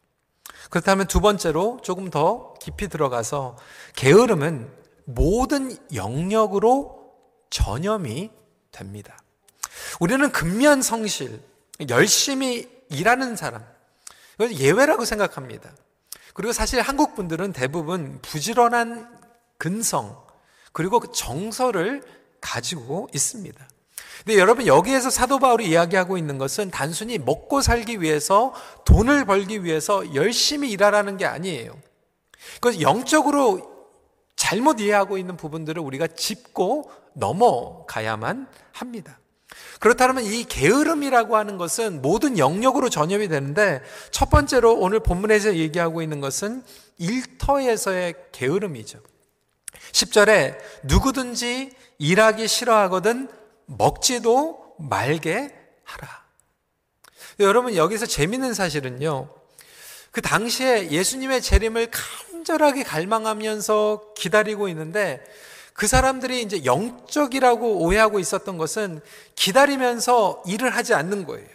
그렇다면 0.69 1.07
두 1.07 1.23
번째로 1.23 1.81
조금 1.83 2.11
더 2.11 2.53
깊이 2.61 2.89
들어가서 2.89 3.57
게으름은 3.95 4.71
모든 5.07 5.75
영역으로 5.95 7.15
전염이 7.49 8.31
됩니다. 8.73 9.17
우리는 10.01 10.31
근면 10.31 10.83
성실, 10.83 11.41
열심히 11.89 12.69
일하는 12.91 13.37
사람, 13.37 13.65
이건 14.35 14.55
예외라고 14.55 15.05
생각합니다. 15.05 15.71
그리고 16.35 16.53
사실 16.53 16.81
한국 16.81 17.15
분들은 17.15 17.53
대부분 17.53 18.19
부지런한 18.21 19.09
근성, 19.59 20.23
그리고 20.73 21.01
그 21.01 21.11
정서를 21.13 22.03
가지고 22.41 23.09
있습니다. 23.15 23.69
근데 24.25 24.39
여러분 24.39 24.67
여기에서 24.67 25.09
사도 25.09 25.39
바울이 25.39 25.69
이야기하고 25.69 26.19
있는 26.19 26.37
것은 26.37 26.71
단순히 26.71 27.17
먹고 27.19 27.63
살기 27.63 28.03
위해서 28.03 28.53
돈을 28.85 29.25
벌기 29.25 29.65
위해서 29.65 30.15
열심히 30.15 30.71
일하라는 30.71 31.17
게 31.17 31.25
아니에요. 31.25 31.77
그것 32.55 32.81
영적으로 32.81 33.77
잘못 34.35 34.81
이해하고 34.81 35.17
있는 35.17 35.37
부분들을 35.37 35.81
우리가 35.81 36.07
짚고 36.09 36.91
넘어가야만 37.15 38.49
합니다. 38.73 39.19
그렇다면 39.81 40.25
이 40.25 40.45
게으름이라고 40.45 41.37
하는 41.37 41.59
것은 41.59 42.03
모든 42.03 42.39
영역으로 42.39 42.89
전염이 42.89 43.29
되는데 43.29 43.83
첫 44.11 44.31
번째로 44.31 44.75
오늘 44.75 45.01
본문에서 45.01 45.57
얘기하고 45.57 46.03
있는 46.03 46.21
것은 46.21 46.63
일터에서의 46.99 48.15
게으름이죠. 48.33 49.01
10절에 49.93 50.59
누구든지 50.85 51.73
일하기 51.99 52.49
싫어하거든 52.49 53.29
먹지도 53.67 54.77
말게 54.79 55.55
하라. 55.85 56.25
여러분 57.41 57.77
여기서 57.77 58.07
재밌는 58.07 58.55
사실은요. 58.55 59.29
그 60.11 60.23
당시에 60.23 60.91
예수님의 60.91 61.43
재림을 61.43 61.91
간절하게 61.91 62.85
갈망하면서 62.85 64.15
기다리고 64.17 64.69
있는데 64.69 65.23
그 65.77 65.87
사람들이 65.87 66.41
이제 66.41 66.65
영적이라고 66.65 67.81
오해하고 67.81 68.19
있었던 68.19 68.57
것은 68.57 69.03
기다리면서 69.35 70.43
일을 70.47 70.71
하지 70.71 70.95
않는 70.95 71.27
거예요. 71.27 71.49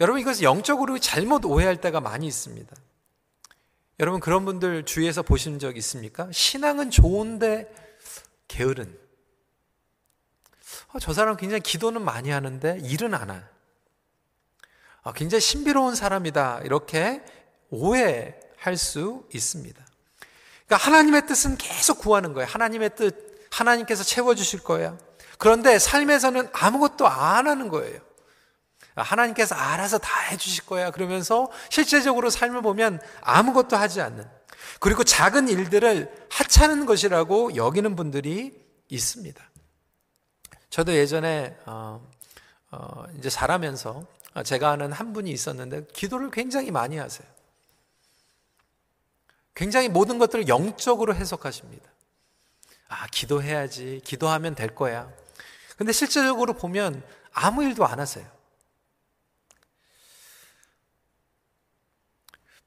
여러분 0.00 0.20
이것을 0.20 0.44
영적으로 0.44 0.98
잘못 0.98 1.46
오해할 1.46 1.80
때가 1.80 2.00
많이 2.00 2.26
있습니다. 2.26 2.76
여러분 3.98 4.20
그런 4.20 4.44
분들 4.44 4.84
주위에서 4.84 5.22
보신 5.22 5.58
적 5.58 5.76
있습니까? 5.78 6.28
신앙은 6.30 6.90
좋은데 6.90 7.72
게으른. 8.46 8.96
어, 10.88 10.98
저 11.00 11.14
사람 11.14 11.36
굉장히 11.36 11.62
기도는 11.62 12.02
많이 12.02 12.28
하는데 12.28 12.78
일은 12.82 13.14
안 13.14 13.30
해. 13.30 13.40
어, 15.02 15.12
굉장히 15.12 15.40
신비로운 15.40 15.94
사람이다. 15.94 16.60
이렇게 16.64 17.24
오해할 17.70 18.76
수 18.76 19.26
있습니다. 19.32 19.87
그러니까 20.68 20.86
하나님의 20.86 21.26
뜻은 21.26 21.56
계속 21.56 21.98
구하는 21.98 22.34
거예요. 22.34 22.46
하나님의 22.48 22.94
뜻, 22.94 23.48
하나님께서 23.50 24.04
채워주실 24.04 24.62
거예요. 24.62 24.98
그런데 25.38 25.78
삶에서는 25.78 26.48
아무것도 26.52 27.08
안 27.08 27.48
하는 27.48 27.68
거예요. 27.68 28.00
하나님께서 28.94 29.54
알아서 29.54 29.98
다 29.98 30.20
해주실 30.30 30.66
거야. 30.66 30.90
그러면서 30.90 31.50
실제적으로 31.70 32.28
삶을 32.28 32.62
보면 32.62 33.00
아무것도 33.22 33.76
하지 33.76 34.02
않는. 34.02 34.28
그리고 34.80 35.04
작은 35.04 35.48
일들을 35.48 36.26
하찮은 36.30 36.84
것이라고 36.84 37.56
여기는 37.56 37.96
분들이 37.96 38.52
있습니다. 38.88 39.42
저도 40.68 40.94
예전에, 40.94 41.56
어, 41.64 42.06
어, 42.70 43.04
이제 43.16 43.30
자라면서 43.30 44.04
어, 44.34 44.42
제가 44.42 44.70
아는 44.70 44.92
한 44.92 45.12
분이 45.14 45.30
있었는데 45.30 45.86
기도를 45.94 46.30
굉장히 46.30 46.70
많이 46.70 46.98
하세요. 46.98 47.26
굉장히 49.58 49.88
모든 49.88 50.18
것들을 50.18 50.46
영적으로 50.46 51.16
해석하십니다. 51.16 51.90
아, 52.86 53.08
기도해야지. 53.08 54.00
기도하면 54.04 54.54
될 54.54 54.72
거야. 54.72 55.10
근데 55.76 55.90
실제적으로 55.90 56.52
보면 56.52 57.02
아무 57.32 57.64
일도 57.64 57.84
안 57.84 57.98
하세요. 57.98 58.24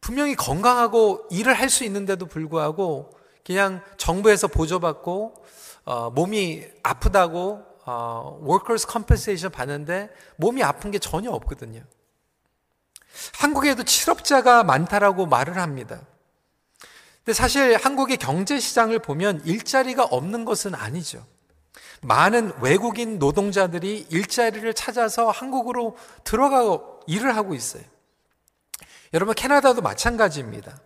분명히 0.01 0.35
건강하고 0.35 1.27
일을 1.31 1.53
할 1.53 1.69
수 1.69 1.85
있는데도 1.85 2.25
불구하고 2.25 3.17
그냥 3.45 3.81
정부에서 3.95 4.49
보조받고 4.49 5.45
어, 5.85 6.09
몸이 6.09 6.65
아프다고 6.83 7.63
어, 7.85 8.37
workers 8.43 8.85
compensation 8.91 9.49
받는데 9.49 10.09
몸이 10.35 10.61
아픈 10.61 10.91
게 10.91 10.99
전혀 10.99 11.31
없거든요. 11.31 11.85
한국에도 13.35 13.85
실업자가 13.85 14.65
많다라고 14.65 15.25
말을 15.25 15.57
합니다. 15.57 16.01
근데 17.23 17.33
사실 17.33 17.77
한국의 17.77 18.17
경제 18.17 18.59
시장을 18.59 18.99
보면 18.99 19.45
일자리가 19.45 20.05
없는 20.05 20.43
것은 20.43 20.73
아니죠. 20.73 21.25
많은 22.01 22.51
외국인 22.61 23.19
노동자들이 23.19 24.07
일자리를 24.09 24.73
찾아서 24.73 25.29
한국으로 25.29 25.97
들어가고 26.23 27.01
일을 27.05 27.35
하고 27.35 27.53
있어요. 27.53 27.83
여러분 29.13 29.35
캐나다도 29.35 29.81
마찬가지입니다. 29.81 30.81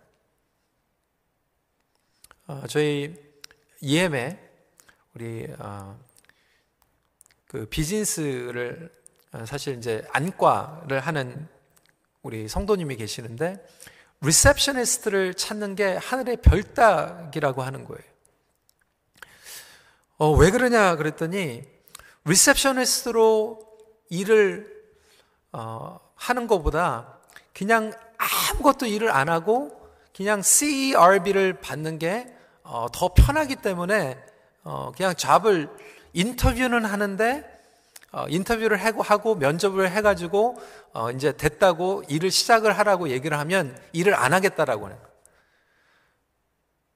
어, 2.48 2.62
저희 2.68 3.16
EM에 3.80 4.38
우리 5.14 5.48
어, 5.58 5.98
그 7.46 7.66
비즈니스를 7.66 8.92
어, 9.32 9.46
사실 9.46 9.78
이제 9.78 10.06
안과를 10.12 11.00
하는 11.00 11.48
우리 12.22 12.46
성도님이 12.46 12.96
계시는데 12.96 13.64
리셉셔니스트를 14.20 15.34
찾는 15.34 15.74
게 15.74 15.96
하늘의 15.96 16.38
별따기라고 16.38 17.62
하는 17.62 17.84
거예요. 17.84 18.02
어, 20.18 20.30
왜 20.32 20.50
그러냐 20.50 20.96
그랬더니 20.96 21.62
리셉셔니스트로 22.24 23.60
일을 24.08 24.74
어, 25.52 26.00
하는 26.14 26.46
것보다 26.46 27.18
그냥 27.52 27.92
아무것도 28.18 28.86
일을 28.86 29.10
안 29.10 29.28
하고 29.28 29.70
그냥 30.14 30.42
CERB를 30.42 31.60
받는 31.60 31.98
게더 31.98 32.30
어, 32.62 32.88
편하기 33.14 33.56
때문에 33.56 34.18
어, 34.64 34.92
그냥 34.96 35.14
잡을 35.14 35.68
인터뷰는 36.14 36.84
하는데 36.84 37.44
어, 37.44 37.55
인터뷰를 38.28 38.78
하고, 38.78 39.34
면접을 39.34 39.90
해가지고 39.90 40.56
어, 40.92 41.10
이제 41.10 41.36
됐다고 41.36 42.04
일을 42.08 42.30
시작을 42.30 42.78
하라고 42.78 43.10
얘기를 43.10 43.38
하면 43.38 43.78
일을 43.92 44.14
안 44.14 44.32
하겠다라고 44.32 44.86
하는. 44.86 44.96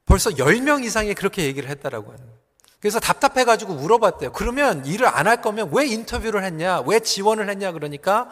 벌써 0.07 0.31
10명 0.31 0.85
이상이 0.85 1.15
그렇게 1.15 1.45
얘기를 1.45 1.69
했다라고 1.69 2.13
하는. 2.13 2.25
그래서 2.81 2.99
답답해가지고 2.99 3.75
물어봤대요. 3.75 4.33
그러면 4.33 4.85
일을 4.87 5.07
안 5.07 5.27
할 5.27 5.43
거면 5.43 5.71
왜 5.73 5.87
인터뷰를 5.87 6.43
했냐? 6.45 6.81
왜 6.87 7.01
지원을 7.01 7.49
했냐? 7.51 7.73
그러니까 7.73 8.29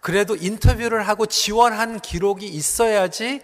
그래도 0.00 0.34
인터뷰를 0.34 1.06
하고 1.06 1.26
지원한 1.26 2.00
기록이 2.00 2.46
있어야지 2.48 3.40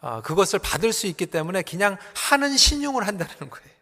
어, 0.00 0.22
그것을 0.22 0.58
받을 0.60 0.92
수 0.92 1.06
있기 1.06 1.26
때문에 1.26 1.62
그냥 1.62 1.98
하는 2.14 2.56
신용을 2.56 3.06
한다는 3.06 3.34
거예요. 3.50 3.77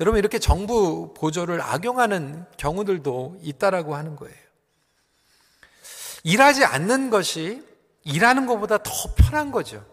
여러분 0.00 0.18
이렇게 0.18 0.38
정부 0.38 1.14
보조를 1.14 1.60
악용하는 1.60 2.44
경우들도 2.56 3.38
있다라고 3.42 3.94
하는 3.94 4.16
거예요. 4.16 4.36
일하지 6.22 6.64
않는 6.64 7.10
것이 7.10 7.64
일하는 8.04 8.46
것보다 8.46 8.78
더 8.78 8.90
편한 9.16 9.50
거죠. 9.50 9.84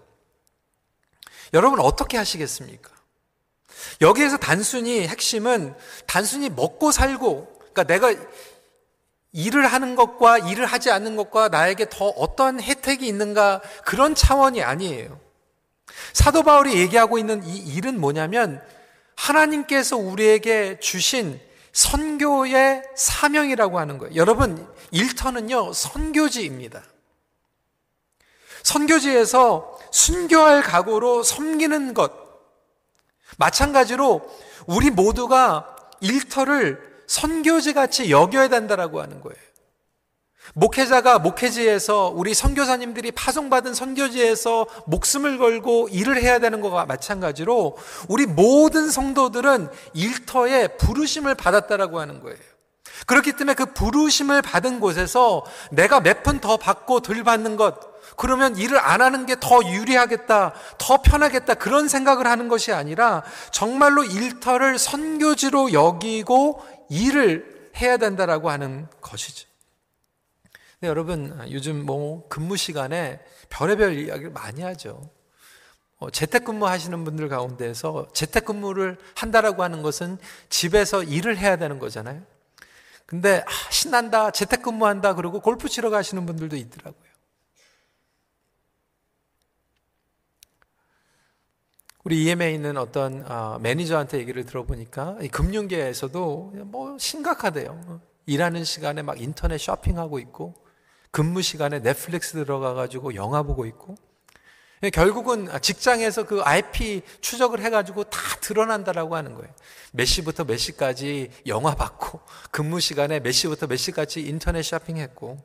여러분 1.53 1.79
어떻게 1.79 2.17
하시겠습니까? 2.17 2.91
여기에서 4.01 4.37
단순히 4.37 5.07
핵심은 5.07 5.75
단순히 6.05 6.49
먹고 6.49 6.91
살고 6.91 7.59
그러니까 7.73 7.83
내가 7.83 8.13
일을 9.31 9.67
하는 9.67 9.95
것과 9.95 10.39
일을 10.39 10.65
하지 10.65 10.89
않는 10.91 11.15
것과 11.15 11.49
나에게 11.49 11.89
더 11.89 12.07
어떤 12.07 12.61
혜택이 12.61 13.07
있는가 13.07 13.61
그런 13.85 14.15
차원이 14.15 14.63
아니에요. 14.63 15.19
사도 16.13 16.43
바울이 16.43 16.79
얘기하고 16.79 17.17
있는 17.17 17.45
이 17.45 17.57
일은 17.57 17.99
뭐냐면 17.99 18.61
하나님께서 19.17 19.97
우리에게 19.97 20.79
주신 20.79 21.39
선교의 21.73 22.83
사명이라고 22.95 23.77
하는 23.77 23.97
거예요. 23.97 24.15
여러분, 24.15 24.67
일터는요, 24.91 25.73
선교지입니다. 25.73 26.81
선교지에서 28.63 29.77
순교할 29.91 30.61
각오로 30.61 31.23
섬기는 31.23 31.93
것. 31.93 32.11
마찬가지로 33.37 34.27
우리 34.65 34.89
모두가 34.89 35.75
일터를 36.01 36.81
선교지 37.07 37.73
같이 37.73 38.11
여겨야 38.11 38.49
된다라고 38.49 39.01
하는 39.01 39.21
거예요. 39.21 39.46
목회자가 40.53 41.19
목회지에서 41.19 42.11
우리 42.15 42.33
선교사님들이 42.33 43.11
파송받은 43.11 43.73
선교지에서 43.73 44.65
목숨을 44.85 45.37
걸고 45.37 45.89
일을 45.89 46.21
해야 46.21 46.39
되는 46.39 46.61
것과 46.61 46.85
마찬가지로 46.85 47.77
우리 48.07 48.25
모든 48.25 48.89
성도들은 48.89 49.69
일터에 49.93 50.69
부르심을 50.77 51.35
받았다라고 51.35 51.99
하는 51.99 52.21
거예요. 52.21 52.37
그렇기 53.05 53.33
때문에 53.33 53.53
그 53.53 53.65
부르심을 53.73 54.41
받은 54.41 54.79
곳에서 54.79 55.43
내가 55.71 55.99
몇 55.99 56.23
푼 56.23 56.39
더 56.39 56.57
받고 56.57 57.01
덜 57.01 57.23
받는 57.23 57.55
것, 57.55 57.75
그러면 58.15 58.55
일을 58.57 58.79
안 58.79 59.01
하는 59.01 59.25
게 59.25 59.35
더 59.39 59.63
유리하겠다, 59.63 60.53
더 60.77 61.01
편하겠다, 61.01 61.53
그런 61.55 61.87
생각을 61.87 62.25
하는 62.25 62.47
것이 62.47 62.71
아니라 62.71 63.23
정말로 63.51 64.03
일터를 64.03 64.79
선교지로 64.79 65.73
여기고 65.73 66.63
일을 66.89 67.71
해야 67.75 67.97
된다라고 67.97 68.49
하는 68.49 68.87
것이죠. 69.01 69.46
네, 70.79 70.87
여러분 70.87 71.35
요즘 71.51 71.85
뭐 71.85 72.27
근무 72.29 72.55
시간에 72.55 73.19
별의별 73.49 73.97
이야기를 73.97 74.31
많이 74.31 74.61
하죠. 74.61 75.09
어, 75.97 76.11
재택근무 76.11 76.67
하시는 76.67 77.03
분들 77.03 77.29
가운데서 77.29 78.09
재택근무를 78.13 78.99
한다라고 79.15 79.63
하는 79.63 79.81
것은 79.81 80.19
집에서 80.49 81.01
일을 81.01 81.37
해야 81.37 81.55
되는 81.55 81.79
거잖아요. 81.79 82.21
근데 83.07 83.43
아, 83.47 83.71
신난다, 83.71 84.29
재택근무한다 84.29 85.15
그러고 85.15 85.39
골프 85.39 85.67
치러 85.67 85.89
가시는 85.89 86.27
분들도 86.27 86.55
있더라고요. 86.55 87.07
우리 92.03 92.25
EM에 92.25 92.53
있는 92.53 92.77
어떤 92.77 93.25
어, 93.29 93.57
매니저한테 93.59 94.19
얘기를 94.19 94.45
들어보니까 94.45 95.17
금융계에서도 95.31 96.53
뭐 96.65 96.97
심각하대요. 96.99 97.99
일하는 98.27 98.63
시간에 98.63 99.01
막 99.01 99.19
인터넷 99.19 99.57
쇼핑하고 99.57 100.19
있고 100.19 100.66
근무 101.11 101.41
시간에 101.41 101.81
넷플릭스 101.81 102.33
들어가가지고 102.33 103.15
영화 103.15 103.43
보고 103.43 103.65
있고 103.65 103.95
결국은 104.93 105.49
직장에서 105.59 106.25
그 106.25 106.41
IP 106.43 107.01
추적을 107.21 107.61
해가지고 107.61 108.03
다 108.05 108.19
드러난다라고 108.41 109.15
하는 109.15 109.33
거예요. 109.33 109.51
몇 109.91 110.05
시부터 110.05 110.43
몇 110.43 110.57
시까지 110.57 111.31
영화 111.47 111.73
봤고, 111.73 112.19
근무 112.51 112.79
시간에 112.79 113.19
몇 113.19 113.31
시부터 113.31 113.65
몇 113.65 113.77
시까지 113.77 114.21
인터넷 114.21 114.61
쇼핑했고. 114.61 115.39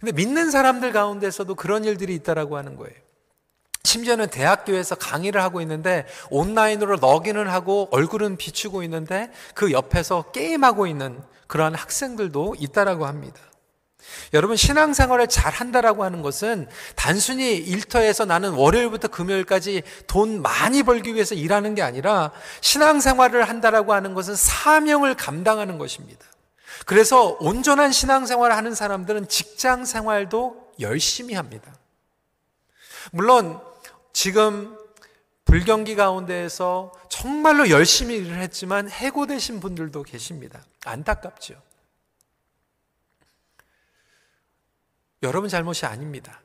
근데 0.00 0.12
믿는 0.12 0.50
사람들 0.50 0.92
가운데서도 0.92 1.54
그런 1.56 1.84
일들이 1.84 2.14
있다라고 2.14 2.56
하는 2.56 2.76
거예요. 2.76 2.94
심지어는 3.84 4.28
대학교에서 4.28 4.94
강의를 4.96 5.42
하고 5.42 5.60
있는데 5.60 6.06
온라인으로 6.30 6.96
러긴을 6.96 7.52
하고 7.52 7.88
얼굴은 7.92 8.36
비추고 8.36 8.82
있는데 8.82 9.30
그 9.54 9.70
옆에서 9.72 10.32
게임하고 10.32 10.86
있는 10.86 11.22
그러한 11.46 11.74
학생들도 11.74 12.56
있다라고 12.58 13.06
합니다. 13.06 13.40
여러분 14.32 14.56
신앙생활을 14.56 15.28
잘 15.28 15.52
한다라고 15.52 16.04
하는 16.04 16.22
것은 16.22 16.68
단순히 16.94 17.56
일터에서 17.56 18.24
나는 18.24 18.52
월요일부터 18.52 19.08
금요일까지 19.08 19.82
돈 20.06 20.42
많이 20.42 20.82
벌기 20.82 21.14
위해서 21.14 21.34
일하는 21.34 21.74
게 21.74 21.82
아니라 21.82 22.32
신앙생활을 22.60 23.48
한다라고 23.48 23.92
하는 23.92 24.14
것은 24.14 24.34
사명을 24.34 25.14
감당하는 25.14 25.78
것입니다. 25.78 26.24
그래서 26.84 27.36
온전한 27.40 27.92
신앙생활을 27.92 28.56
하는 28.56 28.74
사람들은 28.74 29.28
직장 29.28 29.84
생활도 29.84 30.72
열심히 30.80 31.34
합니다. 31.34 31.74
물론 33.12 33.60
지금 34.12 34.76
불경기 35.44 35.94
가운데에서 35.94 36.92
정말로 37.08 37.70
열심히 37.70 38.16
일을 38.16 38.40
했지만 38.40 38.90
해고되신 38.90 39.60
분들도 39.60 40.02
계십니다. 40.02 40.64
안타깝죠. 40.84 41.54
여러분 45.26 45.48
잘못이 45.48 45.86
아닙니다. 45.86 46.40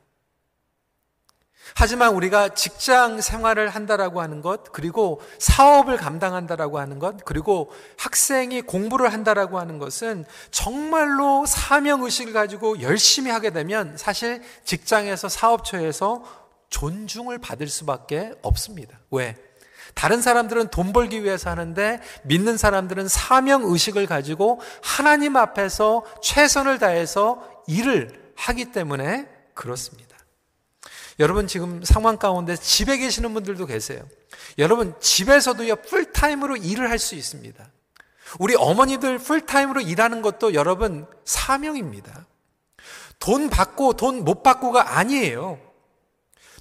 하지만 1.74 2.14
우리가 2.14 2.50
직장 2.50 3.20
생활을 3.20 3.68
한다라고 3.68 4.20
하는 4.20 4.42
것, 4.42 4.72
그리고 4.72 5.20
사업을 5.38 5.96
감당한다라고 5.96 6.78
하는 6.78 6.98
것, 6.98 7.24
그리고 7.24 7.70
학생이 7.98 8.62
공부를 8.62 9.12
한다라고 9.12 9.58
하는 9.58 9.78
것은 9.78 10.24
정말로 10.50 11.46
사명 11.46 12.02
의식을 12.02 12.32
가지고 12.32 12.82
열심히 12.82 13.30
하게 13.30 13.50
되면 13.50 13.96
사실 13.96 14.42
직장에서 14.64 15.28
사업처에서 15.28 16.24
존중을 16.68 17.38
받을 17.38 17.68
수밖에 17.68 18.32
없습니다. 18.42 18.98
왜? 19.10 19.36
다른 19.94 20.22
사람들은 20.22 20.68
돈 20.68 20.92
벌기 20.92 21.22
위해서 21.22 21.50
하는데 21.50 22.00
믿는 22.24 22.56
사람들은 22.56 23.08
사명 23.08 23.62
의식을 23.64 24.06
가지고 24.06 24.60
하나님 24.82 25.36
앞에서 25.36 26.04
최선을 26.22 26.78
다해서 26.78 27.42
일을 27.66 28.21
하기 28.42 28.66
때문에 28.72 29.28
그렇습니다. 29.54 30.16
여러분 31.18 31.46
지금 31.46 31.84
상황 31.84 32.16
가운데 32.16 32.56
집에 32.56 32.96
계시는 32.98 33.32
분들도 33.34 33.66
계세요. 33.66 34.02
여러분 34.58 34.94
집에서도요 35.00 35.76
풀타임으로 35.76 36.56
일을 36.56 36.90
할 36.90 36.98
수 36.98 37.14
있습니다. 37.14 37.64
우리 38.38 38.54
어머니들 38.56 39.18
풀타임으로 39.18 39.82
일하는 39.82 40.22
것도 40.22 40.54
여러분 40.54 41.06
사명입니다. 41.24 42.26
돈 43.18 43.50
받고 43.50 43.92
돈 43.94 44.24
못 44.24 44.42
받고가 44.42 44.98
아니에요. 44.98 45.60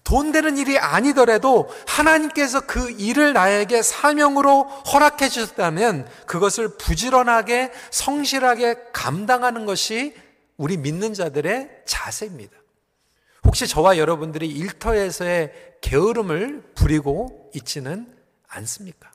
돈 0.03 0.31
되는 0.31 0.57
일이 0.57 0.77
아니더라도 0.77 1.69
하나님께서 1.87 2.61
그 2.61 2.91
일을 2.91 3.33
나에게 3.33 3.81
사명으로 3.81 4.63
허락해 4.63 5.29
주셨다면 5.29 6.07
그것을 6.25 6.77
부지런하게 6.77 7.71
성실하게 7.91 8.75
감당하는 8.93 9.65
것이 9.65 10.15
우리 10.61 10.77
믿는 10.77 11.15
자들의 11.15 11.69
자세입니다. 11.85 12.55
혹시 13.43 13.67
저와 13.67 13.97
여러분들이 13.97 14.47
일터에서의 14.47 15.51
게으름을 15.81 16.73
부리고 16.75 17.49
있지는 17.55 18.15
않습니까? 18.47 19.11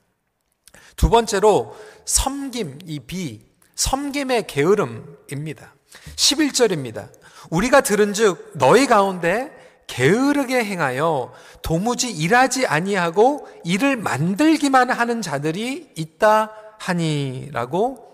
두 0.96 1.08
번째로 1.08 1.76
섬김, 2.04 2.80
이 2.86 2.98
비, 2.98 3.46
섬김의 3.76 4.48
게으름입니다. 4.48 5.72
11절입니다. 6.16 7.10
우리가 7.50 7.80
들은 7.80 8.12
즉 8.12 8.50
너희 8.54 8.88
가운데 8.88 9.52
게으르게 9.86 10.64
행하여 10.64 11.32
도무지 11.62 12.10
일하지 12.10 12.66
아니하고 12.66 13.46
일을 13.62 13.96
만들기만 13.96 14.90
하는 14.90 15.22
자들이 15.22 15.92
있다 15.94 16.50
하니라고 16.80 18.02
어, 18.02 18.05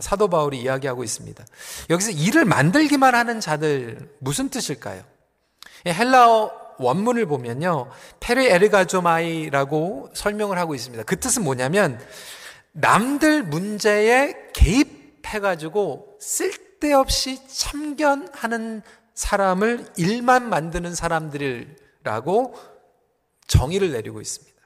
사도 0.00 0.28
바울이 0.28 0.60
이야기하고 0.60 1.04
있습니다. 1.04 1.44
여기서 1.90 2.10
일을 2.10 2.44
만들기만 2.44 3.14
하는 3.14 3.40
자들 3.40 4.14
무슨 4.18 4.48
뜻일까요? 4.48 5.02
헬라어 5.86 6.68
원문을 6.78 7.26
보면요. 7.26 7.90
페르 8.20 8.42
에르가조마이라고 8.42 10.10
설명을 10.14 10.58
하고 10.58 10.74
있습니다. 10.74 11.04
그 11.04 11.18
뜻은 11.18 11.42
뭐냐면 11.42 12.00
남들 12.72 13.42
문제에 13.42 14.34
개입해 14.52 15.40
가지고 15.40 16.16
쓸데없이 16.20 17.40
참견하는 17.48 18.82
사람을 19.14 19.86
일만 19.96 20.48
만드는 20.48 20.94
사람들이라고 20.94 22.54
정의를 23.48 23.90
내리고 23.92 24.20
있습니다. 24.20 24.56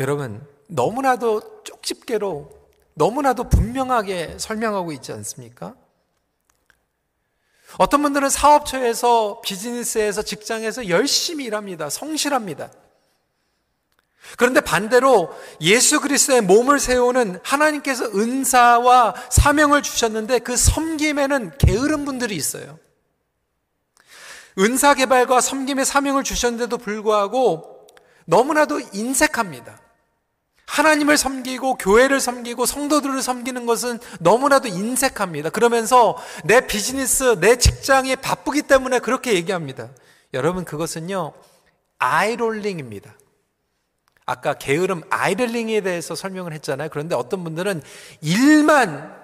여러분, 0.00 0.44
너무나도 0.72 1.64
쪽집게로 1.64 2.50
너무나도 2.94 3.48
분명하게 3.48 4.36
설명하고 4.38 4.92
있지 4.92 5.12
않습니까? 5.12 5.74
어떤 7.78 8.02
분들은 8.02 8.28
사업처에서 8.28 9.40
비즈니스에서 9.42 10.22
직장에서 10.22 10.88
열심히 10.88 11.44
일합니다. 11.44 11.88
성실합니다. 11.88 12.70
그런데 14.36 14.60
반대로 14.60 15.34
예수 15.60 16.00
그리스도의 16.00 16.42
몸을 16.42 16.78
세우는 16.78 17.40
하나님께서 17.42 18.06
은사와 18.06 19.14
사명을 19.30 19.82
주셨는데 19.82 20.38
그 20.40 20.56
섬김에는 20.56 21.58
게으른 21.58 22.04
분들이 22.04 22.36
있어요. 22.36 22.78
은사 24.58 24.94
개발과 24.94 25.40
섬김의 25.40 25.84
사명을 25.84 26.24
주셨는데도 26.24 26.78
불구하고 26.78 27.88
너무나도 28.26 28.80
인색합니다. 28.92 29.81
하나님을 30.66 31.16
섬기고 31.16 31.74
교회를 31.76 32.20
섬기고 32.20 32.66
성도들을 32.66 33.20
섬기는 33.20 33.66
것은 33.66 33.98
너무나도 34.20 34.68
인색합니다. 34.68 35.50
그러면서 35.50 36.16
내 36.44 36.66
비즈니스, 36.66 37.38
내 37.40 37.56
직장이 37.56 38.16
바쁘기 38.16 38.62
때문에 38.62 38.98
그렇게 38.98 39.34
얘기합니다. 39.34 39.90
여러분 40.34 40.64
그것은요 40.64 41.32
아이롤링입니다. 41.98 43.14
아까 44.24 44.54
게으름 44.54 45.02
아이롤링에 45.10 45.82
대해서 45.82 46.14
설명을 46.14 46.52
했잖아요. 46.54 46.88
그런데 46.90 47.14
어떤 47.14 47.44
분들은 47.44 47.82
일만 48.20 49.22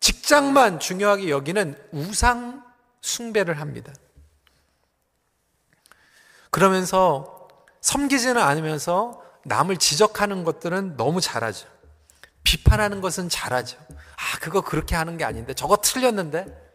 직장만 0.00 0.80
중요하게 0.80 1.30
여기는 1.30 1.76
우상 1.92 2.64
숭배를 3.00 3.60
합니다. 3.60 3.92
그러면서 6.50 7.48
섬기지는 7.80 8.38
않으면서 8.40 9.22
남을 9.46 9.76
지적하는 9.76 10.44
것들은 10.44 10.96
너무 10.96 11.20
잘하죠. 11.20 11.66
비판하는 12.42 13.00
것은 13.00 13.28
잘하죠. 13.28 13.78
아, 13.90 14.38
그거 14.40 14.60
그렇게 14.60 14.94
하는 14.94 15.16
게 15.16 15.24
아닌데, 15.24 15.54
저거 15.54 15.76
틀렸는데? 15.76 16.66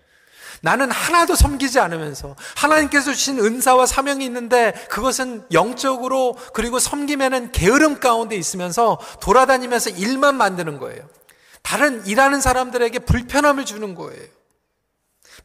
나는 0.61 0.91
하나도 0.91 1.35
섬기지 1.35 1.79
않으면서 1.79 2.35
하나님께서 2.55 3.13
주신 3.13 3.39
은사와 3.39 3.87
사명이 3.87 4.23
있는데 4.25 4.73
그것은 4.89 5.45
영적으로 5.51 6.37
그리고 6.53 6.77
섬김에는 6.77 7.51
게으름 7.51 7.99
가운데 7.99 8.35
있으면서 8.35 8.99
돌아다니면서 9.21 9.91
일만 9.91 10.35
만드는 10.35 10.77
거예요. 10.77 11.09
다른 11.63 12.05
일하는 12.05 12.41
사람들에게 12.41 12.99
불편함을 12.99 13.65
주는 13.65 13.95
거예요. 13.95 14.27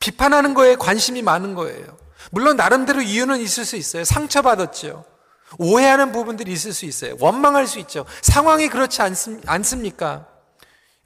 비판하는 0.01 0.53
거에 0.53 0.77
관심이 0.77 1.23
많은 1.23 1.55
거예요. 1.55 1.97
물론 2.31 2.57
나름대로 2.57 3.01
이유는 3.01 3.41
있을 3.41 3.65
수 3.65 3.77
있어요. 3.77 4.05
상처받았죠. 4.05 5.16
오해하는 5.59 6.13
부분들이 6.13 6.53
있을 6.53 6.73
수 6.73 6.85
있어요. 6.87 7.17
원망할 7.21 7.67
수 7.67 7.79
있죠. 7.81 8.05
상황이 8.23 8.69
그렇지 8.69 9.01
않습 9.03 9.79
니까? 9.81 10.29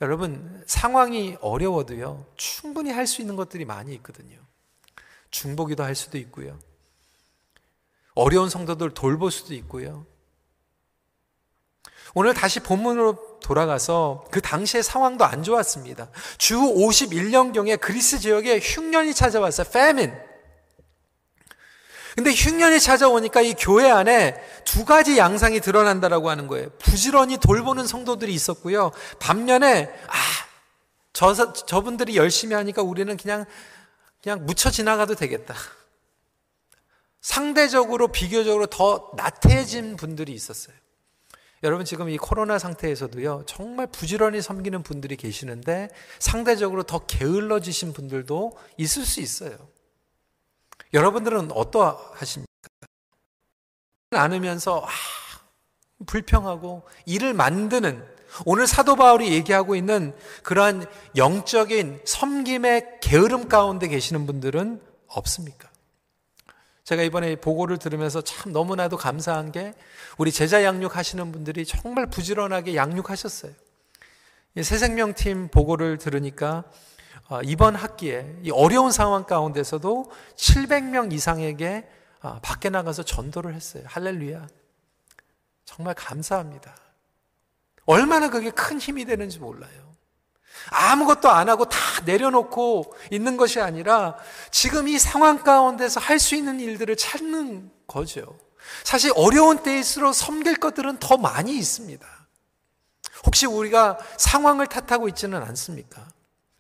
여러분, 0.03 0.65
상황이 0.67 1.37
어려워도요, 1.41 2.27
충분히 2.37 2.91
할 2.91 3.07
수 3.07 3.21
있는 3.21 3.37
것들이 3.37 3.65
많이 3.65 3.95
있거든요. 3.97 4.39
중보기도 5.31 5.85
할 5.85 5.95
수도 5.95 6.17
있고요. 6.19 6.59
어려운 8.15 8.49
성도들 8.49 8.95
돌볼 8.95 9.31
수도 9.31 9.55
있고요. 9.55 10.07
오늘 12.15 12.35
다시 12.35 12.61
본문으로 12.61 13.39
돌아가서 13.41 14.25
그 14.31 14.41
당시의 14.41 14.83
상황도 14.83 15.25
안 15.25 15.43
좋았습니다. 15.43 16.11
주 16.39 16.57
51년경에 16.57 17.79
그리스 17.81 18.19
지역에 18.19 18.59
흉년이 18.59 19.15
찾아왔어요. 19.15 19.67
famine. 19.69 20.13
근데 22.21 22.35
흉년이 22.35 22.81
찾아오니까 22.81 23.41
이 23.41 23.55
교회 23.55 23.91
안에 23.91 24.39
두 24.67 24.85
가지 24.85 25.17
양상이 25.17 25.59
드러난다라고 25.59 26.29
하는 26.29 26.49
거예요. 26.49 26.69
부지런히 26.79 27.39
돌보는 27.39 27.87
성도들이 27.87 28.35
있었고요. 28.35 28.93
반면에 29.19 29.91
아, 30.07 30.13
저 31.15 31.33
저분들이 31.55 32.17
열심히 32.17 32.55
하니까 32.55 32.83
우리는 32.83 33.17
그냥 33.17 33.47
그냥 34.23 34.45
묻혀 34.45 34.71
지나가도 34.71 35.15
되겠다. 35.15 35.55
상대적으로 37.23 38.09
비교적으로 38.09 38.67
더 38.67 39.11
나태해진 39.17 39.97
분들이 39.97 40.35
있었어요. 40.35 40.77
여러분 41.63 41.87
지금 41.87 42.11
이 42.11 42.19
코로나 42.19 42.59
상태에서도요 42.59 43.45
정말 43.47 43.87
부지런히 43.87 44.43
섬기는 44.43 44.83
분들이 44.83 45.17
계시는데 45.17 45.89
상대적으로 46.19 46.83
더 46.83 46.99
게을러지신 46.99 47.95
분들도 47.95 48.59
있을 48.77 49.07
수 49.07 49.23
있어요. 49.23 49.57
여러분들은 50.93 51.53
어떠하십니까? 51.53 52.51
않으면서 54.11 54.85
아, 54.85 54.91
불평하고 56.07 56.83
일을 57.07 57.35
만드는 57.35 58.05
오늘 58.45 58.67
사도 58.67 58.97
바울이 58.97 59.33
얘기하고 59.33 59.77
있는 59.77 60.15
그러한 60.43 60.87
영적인 61.17 62.01
섬김의 62.05 62.99
게으름 63.01 63.49
가운데 63.49 63.89
계시는 63.89 64.27
분들은 64.27 64.81
없습니까? 65.09 65.69
제가 66.85 67.03
이번에 67.03 67.37
보고를 67.37 67.79
들으면서 67.79 68.21
참 68.21 68.53
너무나도 68.53 68.97
감사한 68.97 69.53
게 69.53 69.75
우리 70.19 70.33
제자 70.33 70.65
양육 70.65 70.97
하시는 70.97 71.31
분들이 71.31 71.65
정말 71.65 72.07
부지런하게 72.07 72.75
양육하셨어요. 72.75 73.53
새 74.57 74.79
생명팀 74.79 75.49
보고를 75.49 75.99
들으니까 75.99 76.59
어, 76.59 76.90
이번 77.45 77.77
학기에 77.77 78.39
이 78.43 78.51
어려운 78.51 78.91
상황 78.91 79.25
가운데서도 79.25 80.11
700명 80.37 81.13
이상에게 81.13 81.89
어, 82.23 82.39
밖에 82.43 82.69
나가서 82.71 83.03
전도를 83.05 83.55
했어요. 83.55 83.85
할렐루야. 83.87 84.47
정말 85.65 85.95
감사합니다. 85.95 86.75
얼마나 87.87 88.29
그게 88.29 88.51
큰 88.51 88.79
힘이 88.79 89.05
되는지 89.05 89.39
몰라요. 89.39 89.97
아무것도 90.71 91.31
안 91.31 91.49
하고 91.49 91.65
다 91.67 91.79
내려놓고 92.05 92.93
있는 93.11 93.37
것이 93.37 93.61
아니라 93.61 94.17
지금 94.51 94.89
이 94.89 94.99
상황 94.99 95.43
가운데서 95.43 96.01
할 96.01 96.19
수 96.19 96.35
있는 96.35 96.61
일들을 96.61 96.97
찾는 96.97 97.71
거죠. 97.87 98.39
사실 98.85 99.13
어려운 99.17 99.63
때일수록 99.63 100.15
섬길 100.15 100.57
것들은 100.57 100.99
더 100.99 101.17
많이 101.17 101.57
있습니다. 101.57 102.07
혹시 103.25 103.47
우리가 103.47 103.99
상황을 104.19 104.67
탓하고 104.67 105.09
있지는 105.09 105.43
않습니까? 105.43 106.07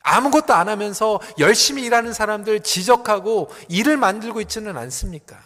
아무것도 0.03 0.55
안 0.55 0.69
하면서 0.69 1.21
열심히 1.39 1.85
일하는 1.85 2.13
사람들 2.13 2.61
지적하고 2.61 3.51
일을 3.69 3.97
만들고 3.97 4.41
있지는 4.41 4.77
않습니까? 4.77 5.39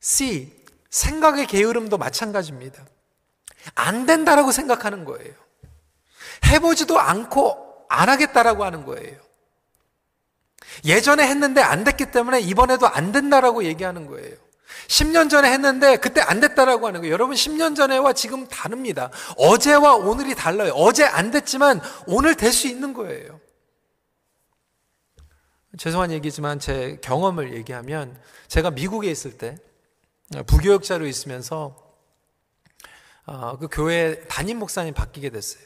C. 0.00 0.56
생각의 0.90 1.46
게으름도 1.46 1.98
마찬가지입니다. 1.98 2.84
안 3.74 4.06
된다라고 4.06 4.52
생각하는 4.52 5.04
거예요. 5.04 5.34
해보지도 6.46 6.98
않고 6.98 7.86
안 7.88 8.08
하겠다라고 8.08 8.64
하는 8.64 8.84
거예요. 8.84 9.18
예전에 10.84 11.26
했는데 11.26 11.60
안 11.60 11.84
됐기 11.84 12.10
때문에 12.10 12.40
이번에도 12.40 12.86
안 12.86 13.12
된다라고 13.12 13.64
얘기하는 13.64 14.06
거예요. 14.06 14.36
10년 14.88 15.30
전에 15.30 15.50
했는데 15.52 15.96
그때 15.96 16.20
안 16.20 16.40
됐다라고 16.40 16.86
하는 16.86 17.00
거예요. 17.00 17.12
여러분 17.12 17.34
10년 17.34 17.76
전에와 17.76 18.12
지금 18.12 18.46
다릅니다. 18.46 19.10
어제와 19.36 19.96
오늘이 19.96 20.34
달라요. 20.34 20.72
어제 20.74 21.04
안 21.04 21.30
됐지만 21.30 21.80
오늘 22.06 22.34
될 22.34 22.52
수 22.52 22.66
있는 22.66 22.92
거예요. 22.94 23.40
죄송한 25.76 26.10
얘기지만 26.12 26.58
제 26.58 26.98
경험을 27.02 27.54
얘기하면 27.54 28.18
제가 28.48 28.70
미국에 28.70 29.10
있을 29.10 29.36
때 29.36 29.56
부교역자로 30.46 31.06
있으면서 31.06 31.76
어, 33.26 33.58
그 33.58 33.68
교회 33.70 34.24
담임 34.28 34.58
목사님 34.58 34.94
바뀌게 34.94 35.30
됐어요. 35.30 35.62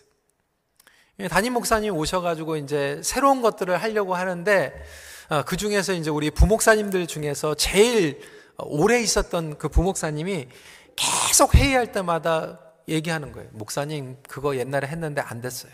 예, 1.20 1.28
담임 1.28 1.52
목사님 1.52 1.94
오셔가지고 1.96 2.56
이제 2.56 3.00
새로운 3.04 3.40
것들을 3.40 3.80
하려고 3.80 4.14
하는데 4.14 4.84
어, 5.28 5.44
그 5.44 5.56
중에서 5.56 5.92
이제 5.92 6.10
우리 6.10 6.30
부목사님들 6.30 7.06
중에서 7.06 7.54
제일 7.54 8.20
오래 8.58 9.00
있었던 9.00 9.58
그 9.58 9.68
부목사님이 9.68 10.48
계속 10.96 11.54
회의할 11.54 11.92
때마다 11.92 12.60
얘기하는 12.88 13.32
거예요. 13.32 13.48
목사님 13.52 14.22
그거 14.28 14.56
옛날에 14.56 14.86
했는데 14.88 15.20
안 15.20 15.40
됐어요. 15.40 15.72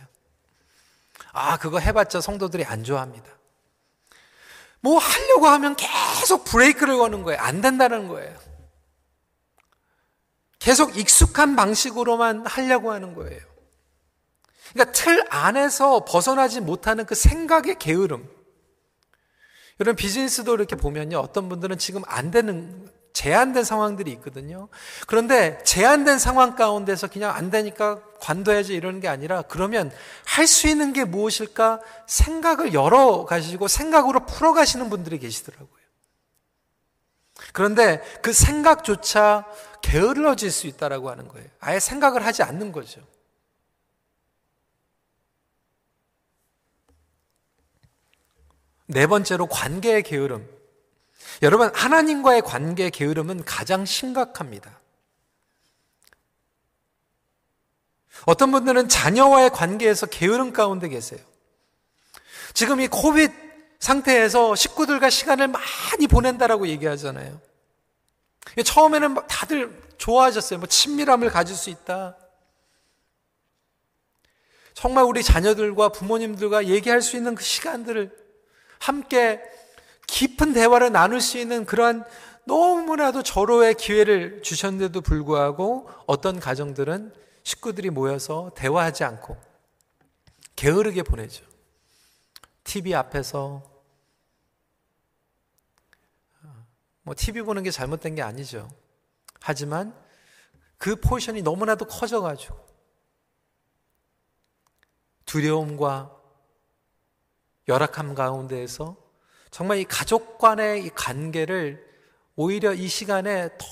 아 1.32 1.56
그거 1.58 1.78
해봤자 1.78 2.20
성도들이 2.20 2.64
안 2.64 2.84
좋아합니다. 2.84 3.30
뭐 4.80 4.98
하려고 4.98 5.46
하면 5.48 5.76
계속 5.76 6.44
브레이크를 6.44 6.96
거는 6.98 7.22
거예요. 7.24 7.40
안 7.40 7.60
된다는 7.60 8.08
거예요. 8.08 8.36
계속 10.58 10.96
익숙한 10.96 11.56
방식으로만 11.56 12.46
하려고 12.46 12.92
하는 12.92 13.14
거예요. 13.14 13.40
그러니까 14.72 14.92
틀 14.92 15.24
안에서 15.30 16.04
벗어나지 16.04 16.60
못하는 16.60 17.06
그 17.06 17.14
생각의 17.14 17.78
게으름. 17.78 18.28
여러분 19.80 19.96
비즈니스도 19.96 20.54
이렇게 20.54 20.76
보면요. 20.76 21.18
어떤 21.18 21.48
분들은 21.48 21.78
지금 21.78 22.02
안 22.06 22.30
되는 22.30 22.88
제한된 23.12 23.64
상황들이 23.64 24.12
있거든요. 24.12 24.68
그런데 25.06 25.58
제한된 25.64 26.18
상황 26.18 26.54
가운데서 26.54 27.08
그냥 27.08 27.34
안 27.34 27.50
되니까 27.50 28.00
관둬야지 28.20 28.74
이러는 28.74 29.00
게 29.00 29.08
아니라 29.08 29.42
그러면 29.42 29.90
할 30.24 30.46
수 30.46 30.68
있는 30.68 30.92
게 30.92 31.04
무엇일까 31.04 31.80
생각을 32.06 32.74
열어 32.74 33.24
가시고 33.24 33.68
생각으로 33.68 34.24
풀어 34.26 34.52
가시는 34.52 34.88
분들이 34.88 35.18
계시더라고요. 35.18 35.68
그런데 37.52 38.02
그 38.22 38.32
생각조차 38.32 39.46
게을러질 39.82 40.50
수 40.50 40.66
있다라고 40.66 41.10
하는 41.10 41.28
거예요. 41.28 41.48
아예 41.60 41.80
생각을 41.80 42.24
하지 42.24 42.42
않는 42.42 42.72
거죠. 42.72 43.00
네 48.88 49.07
번째로 49.07 49.46
관계의 49.46 50.03
게으름. 50.03 50.48
여러분, 51.42 51.70
하나님과의 51.74 52.42
관계의 52.42 52.90
게으름은 52.90 53.44
가장 53.44 53.85
심각합니다. 53.85 54.81
어떤 58.24 58.51
분들은 58.51 58.88
자녀와의 58.88 59.51
관계에서 59.51 60.07
게으름 60.07 60.53
가운데 60.53 60.88
계세요. 60.88 61.20
지금 62.55 62.81
이 62.81 62.88
코비드 62.88 63.33
상태에서 63.79 64.57
식구들과 64.57 65.11
시간을 65.11 65.48
많이 65.48 66.07
보낸다라고 66.09 66.66
얘기하잖아요. 66.68 67.40
처음에는 68.64 69.27
다들 69.29 69.83
좋아하셨어요. 69.98 70.61
뭐 70.61 70.66
친밀함을 70.66 71.29
가질 71.29 71.55
수 71.55 71.68
있다. 71.70 72.16
정말 74.72 75.05
우리 75.05 75.22
자녀들과 75.22 75.90
부모님들과 75.90 76.66
얘기할 76.66 77.03
수 77.03 77.16
있는 77.16 77.35
그 77.35 77.44
시간들을 77.44 78.27
함께 78.80 79.42
깊은 80.06 80.52
대화를 80.52 80.92
나눌 80.92 81.20
수 81.20 81.38
있는 81.38 81.64
그러한 81.64 82.04
너무나도 82.44 83.22
절호의 83.22 83.74
기회를 83.74 84.42
주셨는데도 84.42 85.02
불구하고 85.02 85.88
어떤 86.06 86.40
가정들은 86.40 87.12
식구들이 87.42 87.90
모여서 87.90 88.50
대화하지 88.54 89.04
않고 89.04 89.36
게으르게 90.56 91.02
보내죠. 91.02 91.44
TV 92.64 92.94
앞에서 92.94 93.62
뭐 97.02 97.14
TV 97.16 97.42
보는 97.42 97.62
게 97.62 97.70
잘못된 97.70 98.14
게 98.14 98.22
아니죠. 98.22 98.68
하지만 99.40 99.94
그 100.78 100.96
포지션이 100.96 101.42
너무나도 101.42 101.86
커져가지고 101.86 102.56
두려움과 105.24 106.17
열악함 107.68 108.14
가운데에서 108.14 108.96
정말 109.50 109.78
이 109.78 109.85
가족 109.85 110.38
간의 110.38 110.85
이 110.85 110.90
관계를 110.90 111.87
오히려 112.37 112.72
이 112.72 112.88
시간에 112.88 113.48
더 113.59 113.66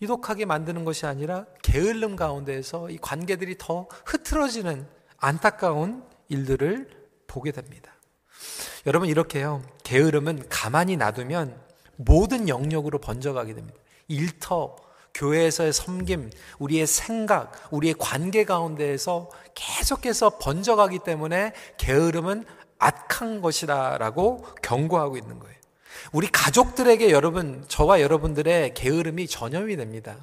유독하게 0.00 0.44
만드는 0.44 0.84
것이 0.84 1.06
아니라 1.06 1.46
게을름 1.62 2.16
가운데에서 2.16 2.90
이 2.90 2.98
관계들이 2.98 3.56
더 3.58 3.88
흐트러지는 4.04 4.86
안타까운 5.16 6.04
일들을 6.28 6.88
보게 7.26 7.52
됩니다. 7.52 7.92
여러분 8.86 9.08
이렇게요. 9.08 9.62
게으름은 9.84 10.48
가만히 10.48 10.96
놔두면 10.96 11.56
모든 11.96 12.48
영역으로 12.48 12.98
번져가게 12.98 13.54
됩니다. 13.54 13.78
일터, 14.08 14.76
교회에서의 15.14 15.72
섬김, 15.72 16.30
우리의 16.58 16.86
생각, 16.86 17.52
우리의 17.70 17.94
관계 17.98 18.44
가운데에서 18.44 19.30
계속해서 19.54 20.38
번져가기 20.38 21.00
때문에 21.00 21.52
게으름은 21.76 22.44
악한 22.82 23.40
것이다라고 23.40 24.44
경고하고 24.62 25.16
있는 25.16 25.38
거예요. 25.38 25.54
우리 26.12 26.28
가족들에게 26.28 27.10
여러분, 27.10 27.64
저와 27.68 28.00
여러분들의 28.00 28.74
게으름이 28.74 29.28
전염이 29.28 29.76
됩니다. 29.76 30.16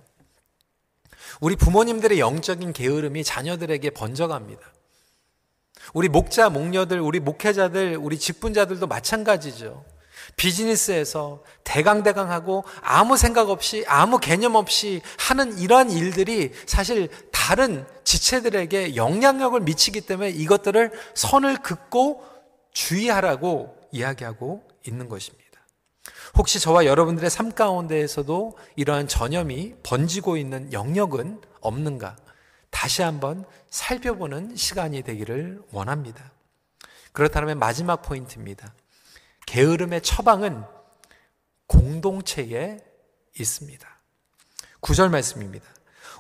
우리 1.40 1.56
부모님들의 1.56 2.20
영적인 2.20 2.74
게으름이 2.74 3.24
자녀들에게 3.24 3.90
번져갑니다. 3.92 4.62
우리 5.94 6.10
목자, 6.10 6.50
목녀들, 6.50 7.00
우리 7.00 7.20
목회자들, 7.20 7.98
우리 8.00 8.20
직분자들도 8.20 8.86
마찬가지죠. 8.88 9.86
비즈니스에서 10.36 11.44
대강대강하고 11.64 12.66
아무 12.82 13.18
생각 13.18 13.50
없이 13.50 13.84
아무 13.88 14.20
개념 14.20 14.56
없이 14.56 15.02
하는 15.18 15.58
이러한 15.58 15.90
일들이 15.92 16.52
사실 16.66 17.10
다른 17.32 17.86
지체들에게 18.04 18.96
영향력을 18.96 19.60
미치기 19.62 20.02
때문에 20.02 20.30
이것들을 20.30 20.92
선을 21.16 21.58
긋고 21.64 22.24
주의하라고 22.74 23.76
이야기하고 23.92 24.68
있는 24.86 25.10
것입니다. 25.10 25.50
혹시 26.36 26.60
저와 26.60 26.86
여러분들의 26.86 27.30
삶 27.30 27.52
가운데에서도 27.52 28.58
이러한 28.76 29.08
전염이 29.08 29.76
번지고 29.84 30.38
있는 30.38 30.72
영역은 30.72 31.42
없는가? 31.62 32.16
다시 32.70 33.02
한번 33.02 33.46
살펴보는 33.70 34.56
시간이 34.56 35.02
되기를 35.02 35.62
원합니다. 35.72 36.32
그렇다면 37.12 37.60
마지막 37.60 38.02
포인트입니다. 38.02 38.74
게으름의 39.48 40.02
처방은 40.02 40.64
공동체에 41.68 42.80
있습니다. 43.38 43.88
구절 44.80 45.10
말씀입니다. 45.10 45.66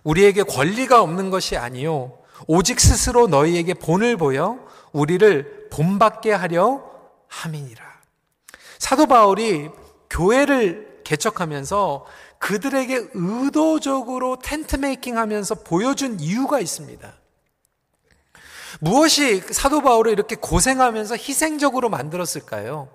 우리에게 0.03 0.43
권리가 0.43 1.01
없는 1.01 1.29
것이 1.29 1.57
아니요 1.57 2.18
오직 2.47 2.79
스스로 2.79 3.27
너희에게 3.27 3.73
본을 3.73 4.17
보여 4.17 4.59
우리를 4.91 5.69
본받게 5.71 6.31
하려 6.31 6.83
함이니라. 7.27 7.83
사도 8.77 9.05
바울이 9.05 9.69
교회를 10.09 11.01
개척하면서 11.03 12.05
그들에게 12.39 13.09
의도적으로 13.13 14.37
텐트 14.37 14.77
메이킹 14.77 15.17
하면서 15.17 15.55
보여준 15.55 16.19
이유가 16.19 16.59
있습니다. 16.59 17.13
무엇이 18.79 19.41
사도 19.51 19.81
바울을 19.81 20.11
이렇게 20.11 20.35
고생하면서 20.35 21.15
희생적으로 21.15 21.89
만들었을까요? 21.89 22.87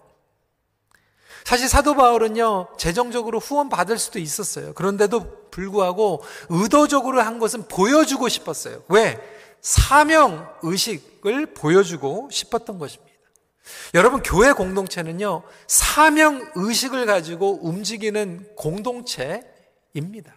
사실 1.45 1.69
사도 1.69 1.95
바울은요, 1.95 2.69
재정적으로 2.79 3.39
후원 3.39 3.69
받을 3.69 3.99
수도 3.99 4.19
있었어요. 4.19 4.73
그런데도 4.73 5.51
불구하고 5.51 6.23
의도적으로 6.49 7.21
한 7.21 7.39
것은 7.39 7.69
보여주고 7.69 8.31
싶었어요. 8.31 8.83
왜? 8.89 9.21
사명 9.65 10.47
의식을 10.63 11.55
보여주고 11.55 12.29
싶었던 12.31 12.79
것입니다. 12.79 13.15
여러분, 13.95 14.23
교회 14.23 14.53
공동체는요, 14.53 15.43
사명 15.67 16.53
의식을 16.55 17.07
가지고 17.07 17.61
움직이는 17.63 18.47
공동체입니다. 18.57 20.37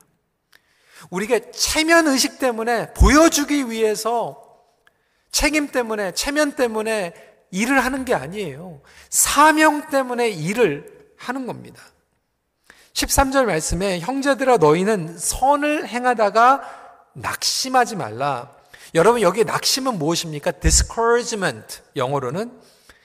우리가 1.09 1.51
체면 1.51 2.07
의식 2.07 2.39
때문에 2.39 2.93
보여주기 2.93 3.69
위해서 3.69 4.41
책임 5.29 5.67
때문에, 5.67 6.13
체면 6.13 6.53
때문에 6.53 7.13
일을 7.51 7.83
하는 7.83 8.05
게 8.05 8.13
아니에요. 8.13 8.81
사명 9.09 9.89
때문에 9.89 10.29
일을 10.29 11.11
하는 11.17 11.47
겁니다. 11.47 11.83
13절 12.93 13.43
말씀에 13.43 13.99
형제들아 13.99 14.55
너희는 14.55 15.17
선을 15.17 15.85
행하다가 15.85 17.11
낙심하지 17.13 17.97
말라. 17.97 18.56
여러분 18.95 19.21
여기 19.21 19.43
낙심은 19.43 19.97
무엇입니까? 19.97 20.51
discouragement 20.51 21.81
영어로는 21.95 22.51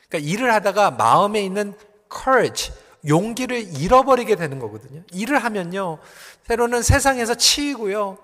그러니까 0.08 0.30
일을 0.30 0.52
하다가 0.54 0.92
마음에 0.92 1.42
있는 1.42 1.74
courage 2.12 2.72
용기를 3.08 3.78
잃어버리게 3.78 4.36
되는 4.36 4.58
거거든요. 4.58 5.02
일을 5.12 5.42
하면요. 5.42 5.98
때로는 6.46 6.82
세상에서 6.82 7.34
치이고요. 7.34 8.18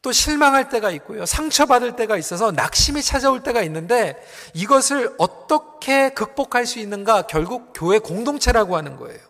또 0.00 0.12
실망할 0.12 0.68
때가 0.68 0.90
있고요. 0.92 1.26
상처받을 1.26 1.96
때가 1.96 2.16
있어서 2.16 2.52
낙심이 2.52 3.02
찾아올 3.02 3.42
때가 3.42 3.62
있는데 3.62 4.16
이것을 4.54 5.14
어떻게 5.18 6.10
극복할 6.10 6.66
수 6.66 6.78
있는가? 6.78 7.22
결국 7.22 7.72
교회 7.74 7.98
공동체라고 7.98 8.76
하는 8.76 8.96
거예요. 8.96 9.27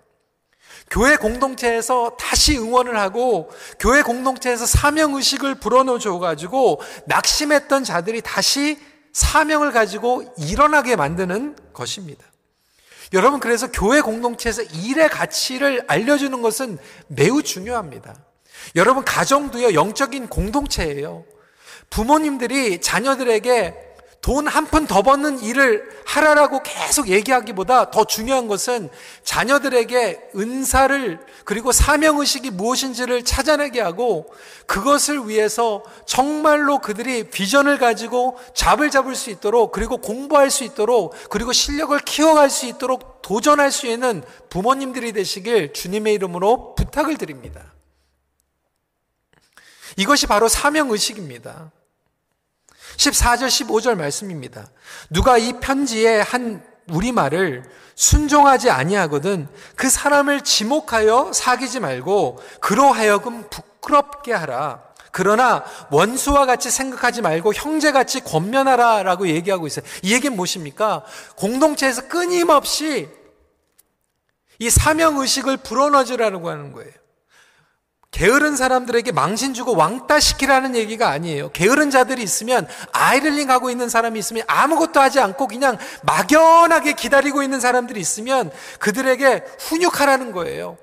교회 0.90 1.16
공동체에서 1.16 2.16
다시 2.18 2.56
응원을 2.56 2.98
하고 2.98 3.50
교회 3.78 4.02
공동체에서 4.02 4.66
사명 4.66 5.14
의식을 5.14 5.56
불어넣어 5.56 5.98
줘 5.98 6.18
가지고 6.18 6.80
낙심했던 7.06 7.84
자들이 7.84 8.22
다시 8.22 8.78
사명을 9.12 9.72
가지고 9.72 10.24
일어나게 10.38 10.96
만드는 10.96 11.56
것입니다. 11.72 12.24
여러분 13.12 13.40
그래서 13.40 13.70
교회 13.70 14.00
공동체에서 14.00 14.62
일의 14.62 15.08
가치를 15.08 15.84
알려주는 15.88 16.42
것은 16.42 16.78
매우 17.08 17.42
중요합니다. 17.42 18.14
여러분 18.76 19.04
가정도요 19.04 19.74
영적인 19.74 20.28
공동체예요. 20.28 21.24
부모님들이 21.90 22.80
자녀들에게 22.80 23.87
돈 24.20 24.46
한 24.48 24.66
푼 24.66 24.86
더 24.86 25.02
버는 25.02 25.40
일을 25.40 25.88
하라라고 26.04 26.62
계속 26.62 27.08
얘기하기보다 27.08 27.90
더 27.90 28.04
중요한 28.04 28.48
것은 28.48 28.90
자녀들에게 29.22 30.30
은사를 30.34 31.20
그리고 31.44 31.72
사명의식이 31.72 32.50
무엇인지를 32.50 33.24
찾아내게 33.24 33.80
하고 33.80 34.32
그것을 34.66 35.28
위해서 35.28 35.82
정말로 36.04 36.80
그들이 36.80 37.30
비전을 37.30 37.78
가지고 37.78 38.38
잡을 38.54 38.90
잡을 38.90 39.14
수 39.14 39.30
있도록 39.30 39.72
그리고 39.72 39.98
공부할 39.98 40.50
수 40.50 40.64
있도록 40.64 41.14
그리고 41.30 41.52
실력을 41.52 41.96
키워갈 42.00 42.50
수 42.50 42.66
있도록 42.66 43.22
도전할 43.22 43.70
수 43.70 43.86
있는 43.86 44.22
부모님들이 44.50 45.12
되시길 45.12 45.72
주님의 45.72 46.14
이름으로 46.14 46.74
부탁을 46.74 47.16
드립니다. 47.16 47.72
이것이 49.96 50.26
바로 50.26 50.48
사명의식입니다. 50.48 51.72
14절, 52.98 53.46
15절 53.46 53.96
말씀입니다. 53.96 54.68
누가 55.08 55.38
이 55.38 55.54
편지에 55.60 56.20
한 56.20 56.62
우리말을 56.90 57.64
순종하지 57.94 58.70
아니하거든 58.70 59.48
그 59.76 59.88
사람을 59.88 60.42
지목하여 60.42 61.32
사귀지 61.32 61.80
말고 61.80 62.40
그로 62.60 62.92
하여금 62.92 63.48
부끄럽게 63.48 64.32
하라. 64.32 64.82
그러나 65.10 65.64
원수와 65.90 66.46
같이 66.46 66.70
생각하지 66.70 67.22
말고 67.22 67.54
형제같이 67.54 68.20
권면하라라고 68.20 69.28
얘기하고 69.28 69.66
있어요. 69.66 69.84
이 70.02 70.12
얘기는 70.12 70.34
무엇입니까? 70.36 71.04
공동체에서 71.36 72.08
끊임없이 72.08 73.08
이 74.58 74.70
사명 74.70 75.18
의식을 75.18 75.58
불어넣으라고 75.58 76.50
하는 76.50 76.72
거예요. 76.72 76.92
게으른 78.10 78.56
사람들에게 78.56 79.12
망신 79.12 79.52
주고 79.54 79.76
왕따 79.76 80.18
시키라는 80.18 80.74
얘기가 80.74 81.08
아니에요. 81.10 81.50
게으른 81.52 81.90
자들이 81.90 82.22
있으면 82.22 82.66
Idling 82.92 83.50
하고 83.50 83.70
있는 83.70 83.88
사람이 83.88 84.18
있으면 84.18 84.44
아무것도 84.46 84.98
하지 84.98 85.20
않고 85.20 85.46
그냥 85.46 85.76
막연하게 86.02 86.94
기다리고 86.94 87.42
있는 87.42 87.60
사람들이 87.60 88.00
있으면 88.00 88.50
그들에게 88.80 89.44
훈육하라는 89.58 90.32
거예요. 90.32 90.78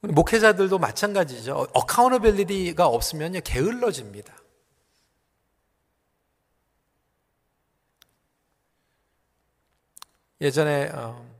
목회자들도 0.00 0.78
마찬가지죠. 0.78 1.68
Accountability가 1.72 2.86
없으면 2.86 3.40
게을러집니다. 3.42 4.34
예전에 10.40 10.90
어, 10.92 11.35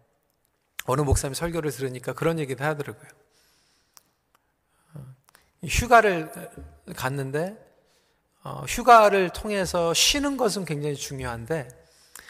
어느 0.87 1.01
목사님 1.03 1.35
설교를 1.35 1.71
들으니까 1.71 2.13
그런 2.13 2.39
얘기도 2.39 2.65
하더라고요. 2.65 3.09
어, 4.95 5.15
휴가를 5.65 6.31
갔는데 6.97 7.57
어, 8.43 8.65
휴가를 8.69 9.31
통해서 9.31 9.93
쉬는 9.93 10.37
것은 10.37 10.65
굉장히 10.65 10.95
중요한데 10.95 11.69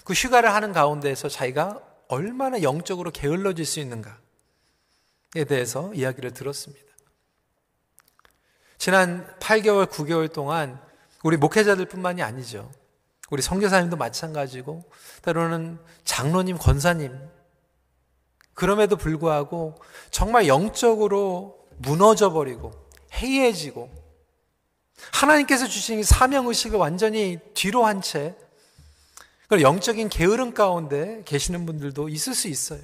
그 0.05 0.15
휴가를 0.15 0.53
하는 0.53 0.73
가운데에서 0.73 1.29
자기가 1.29 1.83
얼마나 2.09 2.63
영적으로 2.63 3.11
게을러질 3.11 3.67
수 3.67 3.81
있는가에 3.81 4.15
대해서 5.47 5.93
이야기를 5.93 6.33
들었습니다. 6.33 6.87
지난 8.79 9.27
8개월, 9.41 9.87
9개월 9.91 10.33
동안 10.33 10.81
우리 11.23 11.37
목회자들뿐만이 11.37 12.23
아니죠. 12.23 12.71
우리 13.31 13.43
성교사님도 13.43 13.97
마찬가지고 13.97 14.89
때로는 15.23 15.79
장로님, 16.05 16.59
권사님 16.59 17.19
그럼에도 18.57 18.97
불구하고 18.97 19.77
정말 20.11 20.49
영적으로 20.49 21.61
무너져 21.77 22.33
버리고 22.33 22.73
해이해지고 23.15 23.89
하나님께서 25.13 25.69
주신 25.69 26.03
사명 26.03 26.49
의식을 26.49 26.77
완전히 26.79 27.39
뒤로 27.55 27.87
한 27.87 28.01
채 28.01 28.35
영적인 29.53 30.09
게으름 30.09 30.55
가운데 30.55 31.23
계시는 31.25 31.67
분들도 31.67 32.09
있을 32.09 32.35
수 32.35 32.49
있어요. 32.49 32.81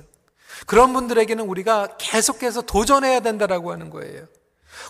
그런 0.67 0.93
분들에게는 0.93 1.45
우리가 1.45 1.97
계속해서 1.99 2.63
도전해야 2.63 3.21
된다라고 3.21 3.73
하는 3.73 3.91
거예요. 3.91 4.27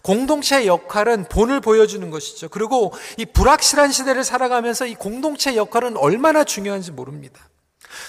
공동체의 0.03 0.67
역할은 0.67 1.25
본을 1.31 1.61
보여주는 1.61 2.11
것이죠. 2.11 2.51
그리고 2.51 2.93
이 3.17 3.25
불확실한 3.25 3.91
시대를 3.91 4.23
살아가면서 4.23 4.87
이 4.87 4.95
공동체의 4.95 5.57
역할은 5.57 5.97
얼마나 5.97 6.45
중요한지 6.45 6.93
모릅니다. 6.93 7.49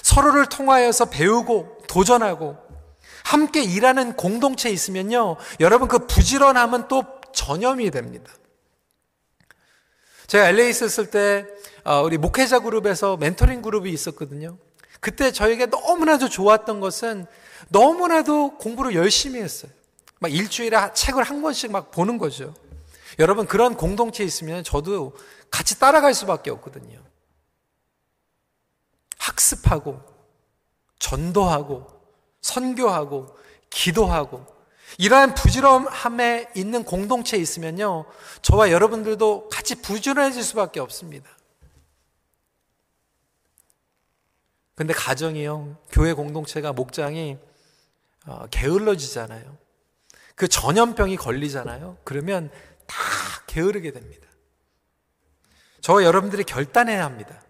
서로를 0.02 0.46
통하여서 0.48 1.06
배우고 1.06 1.84
도전하고 1.88 2.58
함께 3.24 3.64
일하는 3.64 4.16
공동체에 4.16 4.72
있으면요. 4.72 5.38
여러분 5.60 5.88
그 5.88 6.06
부지런함은 6.08 6.88
또 6.88 7.04
전염이 7.34 7.90
됩니다. 7.92 8.32
제가 10.28 10.50
LA 10.50 10.70
있었을 10.70 11.10
때 11.10 11.46
어, 11.84 12.02
우리 12.02 12.18
목회자 12.18 12.60
그룹에서 12.60 13.18
멘토링 13.18 13.62
그룹이 13.62 13.92
있었거든요. 13.92 14.58
그때 15.00 15.32
저에게 15.32 15.66
너무나도 15.66 16.30
좋았던 16.30 16.80
것은 16.80 17.26
너무나도 17.70 18.58
공부를 18.58 18.96
열심히 18.96 19.42
했어요. 19.42 19.72
막 20.20 20.34
일주일에 20.34 20.94
책을 20.94 21.24
한 21.24 21.42
권씩 21.42 21.72
막 21.72 21.92
보는 21.92 22.18
거죠. 22.18 22.54
여러분 23.20 23.46
그런 23.46 23.76
공동체에 23.76 24.26
있으면 24.26 24.64
저도 24.64 25.14
같이 25.52 25.80
따라갈 25.80 26.14
수밖에 26.14 26.50
없거든요. 26.52 27.00
학습하고 29.18 30.02
전도하고 31.00 31.93
선교하고 32.44 33.36
기도하고 33.72 34.46
이러한 35.00 35.34
부지런함에 35.34 36.52
있는 36.56 36.84
공동체에 36.84 37.40
있으면요. 37.40 38.06
저와 38.44 38.70
여러분들도 38.70 39.50
같이 39.50 39.82
부지런해질 39.82 40.44
수밖에 40.44 40.80
없습니다. 40.80 41.28
근데 44.76 44.94
가정이요. 44.94 45.78
교회 45.90 46.14
공동체가 46.14 46.74
목장이 46.74 47.38
어, 48.28 48.46
게을러지잖아요. 48.52 49.58
그 50.36 50.48
전염병이 50.48 51.18
걸리잖아요. 51.18 51.98
그러면 52.04 52.52
다 52.86 52.96
게으르게 53.48 53.92
됩니다. 53.92 54.28
저와 55.82 56.04
여러분들이 56.04 56.44
결단해야 56.44 57.04
합니다. 57.04 57.42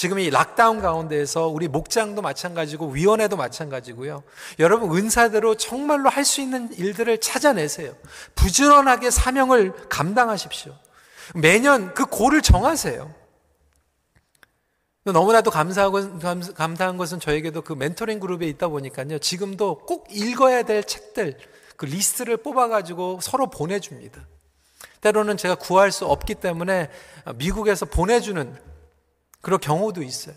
지금 0.00 0.18
이 0.18 0.30
락다운 0.30 0.80
가운데에서 0.80 1.48
우리 1.48 1.68
목장도 1.68 2.22
마찬가지고 2.22 2.86
위원회도 2.86 3.36
마찬가지고요. 3.36 4.22
여러분 4.58 4.96
은사대로 4.96 5.56
정말로 5.56 6.08
할 6.08 6.24
수 6.24 6.40
있는 6.40 6.72
일들을 6.72 7.20
찾아내세요. 7.20 7.92
부지런하게 8.34 9.10
사명을 9.10 9.88
감당하십시오. 9.90 10.74
매년 11.34 11.92
그 11.92 12.06
고를 12.06 12.40
정하세요. 12.40 13.14
너무나도 15.04 15.50
감사하고 15.50 16.18
감 16.54 16.76
사한 16.76 16.96
것은 16.96 17.20
저에게도 17.20 17.60
그 17.60 17.74
멘토링 17.74 18.20
그룹에 18.20 18.46
있다 18.46 18.68
보니까요. 18.68 19.18
지금도 19.18 19.80
꼭 19.80 20.06
읽어야 20.10 20.62
될 20.62 20.82
책들 20.82 21.36
그 21.76 21.84
리스트를 21.84 22.38
뽑아가지고 22.38 23.18
서로 23.20 23.50
보내줍니다. 23.50 24.26
때로는 25.02 25.36
제가 25.36 25.56
구할 25.56 25.92
수 25.92 26.06
없기 26.06 26.36
때문에 26.36 26.88
미국에서 27.34 27.84
보내주는 27.84 28.69
그런 29.40 29.60
경우도 29.60 30.02
있어요. 30.02 30.34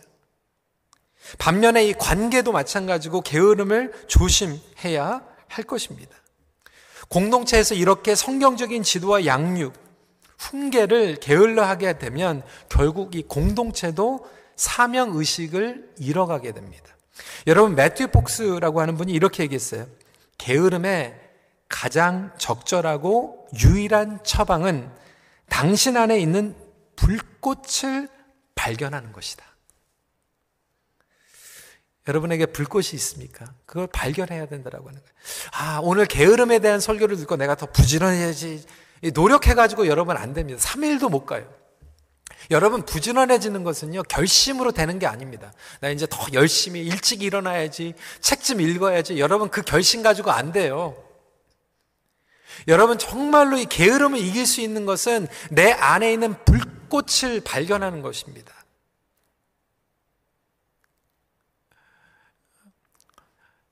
반면에 1.37 1.85
이 1.85 1.93
관계도 1.93 2.51
마찬가지고 2.51 3.21
게으름을 3.21 3.93
조심해야 4.07 5.23
할 5.47 5.63
것입니다. 5.63 6.15
공동체에서 7.09 7.75
이렇게 7.75 8.15
성경적인 8.15 8.83
지도와 8.83 9.25
양육, 9.25 9.73
훈계를 10.37 11.17
게을러 11.17 11.63
하게 11.63 11.97
되면 11.97 12.43
결국 12.69 13.15
이 13.15 13.23
공동체도 13.23 14.25
사명 14.55 15.15
의식을 15.15 15.93
잃어가게 15.99 16.51
됩니다. 16.51 16.85
여러분 17.47 17.75
매튜 17.75 18.07
폭스라고 18.07 18.81
하는 18.81 18.97
분이 18.97 19.11
이렇게 19.11 19.43
얘기했어요. 19.43 19.87
게으름의 20.37 21.19
가장 21.69 22.31
적절하고 22.37 23.47
유일한 23.63 24.19
처방은 24.23 24.89
당신 25.49 25.97
안에 25.97 26.19
있는 26.19 26.55
불꽃을 26.95 28.09
발견하는 28.55 29.11
것이다. 29.11 29.43
여러분에게 32.07 32.47
불꽃이 32.47 32.89
있습니까? 32.93 33.53
그걸 33.65 33.87
발견해야 33.87 34.47
된다라고 34.47 34.89
하는 34.89 34.99
거예요. 34.99 35.13
아, 35.53 35.79
오늘 35.81 36.05
게으름에 36.05 36.59
대한 36.59 36.79
설교를 36.79 37.15
듣고 37.17 37.37
내가 37.37 37.55
더 37.55 37.65
부지런해야지. 37.65 38.65
노력해가지고 39.13 39.87
여러분 39.87 40.17
안 40.17 40.33
됩니다. 40.33 40.59
3일도 40.61 41.09
못 41.09 41.25
가요. 41.25 41.49
여러분 42.51 42.83
부지런해지는 42.85 43.63
것은요 43.63 44.03
결심으로 44.03 44.73
되는 44.73 44.99
게 44.99 45.07
아닙니다. 45.07 45.53
나 45.79 45.89
이제 45.89 46.05
더 46.09 46.25
열심히 46.33 46.81
일찍 46.81 47.21
일어나야지 47.21 47.93
책 48.19 48.43
좀 48.43 48.59
읽어야지. 48.59 49.17
여러분 49.19 49.49
그 49.49 49.61
결심 49.61 50.03
가지고 50.03 50.31
안 50.31 50.51
돼요. 50.51 51.01
여러분 52.67 52.97
정말로 52.97 53.57
이 53.57 53.65
게으름을 53.65 54.19
이길 54.19 54.45
수 54.45 54.59
있는 54.59 54.85
것은 54.85 55.27
내 55.49 55.71
안에 55.71 56.11
있는 56.11 56.35
불 56.43 56.59
꽃을 56.93 57.41
발견하는 57.43 58.03
것입니다. 58.03 58.53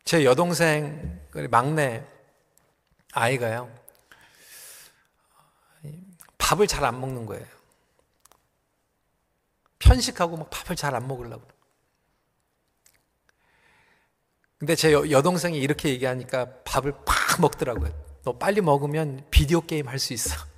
제 0.04 0.26
여동생 0.26 1.22
막내 1.52 2.04
아이가요 3.14 3.72
밥을 6.40 6.66
잘 6.66 6.84
안 6.84 7.00
먹는 7.00 7.28
거예요. 7.28 7.46
편식하고 9.78 10.38
막 10.38 10.50
밥을 10.50 10.76
잘 10.76 10.96
안 10.96 11.08
먹으려고. 11.08 11.48
근데 14.58 14.76
제 14.76 14.94
여동생이 14.94 15.60
이렇게 15.60 15.90
얘기하니까 15.90 16.64
밥을 16.64 16.92
팍 17.06 17.40
먹더라고요. 17.40 17.94
너 18.24 18.38
빨리 18.40 18.62
먹으면 18.62 19.28
비디오 19.30 19.62
게임 19.62 19.88
할 19.88 20.00
수 20.00 20.14
있어. 20.14 20.51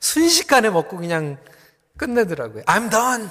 순식간에 0.00 0.70
먹고 0.70 0.96
그냥 0.96 1.42
끝내더라고요. 1.96 2.64
I'm 2.64 2.90
done. 2.90 3.28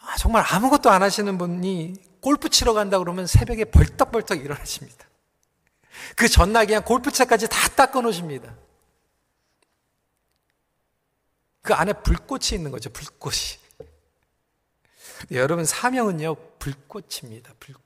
아, 0.00 0.16
정말 0.18 0.44
아무것도 0.46 0.90
안 0.90 1.02
하시는 1.02 1.38
분이 1.38 1.94
골프 2.20 2.48
치러 2.48 2.72
간다 2.72 2.98
그러면 2.98 3.26
새벽에 3.26 3.64
벌떡벌떡 3.64 4.38
일어나십니다. 4.44 5.06
그 6.16 6.28
전날 6.28 6.66
그냥 6.66 6.84
골프채까지 6.84 7.48
다 7.48 7.68
닦아 7.68 8.00
놓으십니다. 8.00 8.54
그 11.62 11.72
안에 11.72 11.94
불꽃이 11.94 12.48
있는 12.52 12.70
거죠, 12.70 12.90
불꽃이. 12.90 13.58
여러분, 15.30 15.64
사명은요, 15.64 16.34
불꽃입니다, 16.58 17.54
불꽃. 17.58 17.83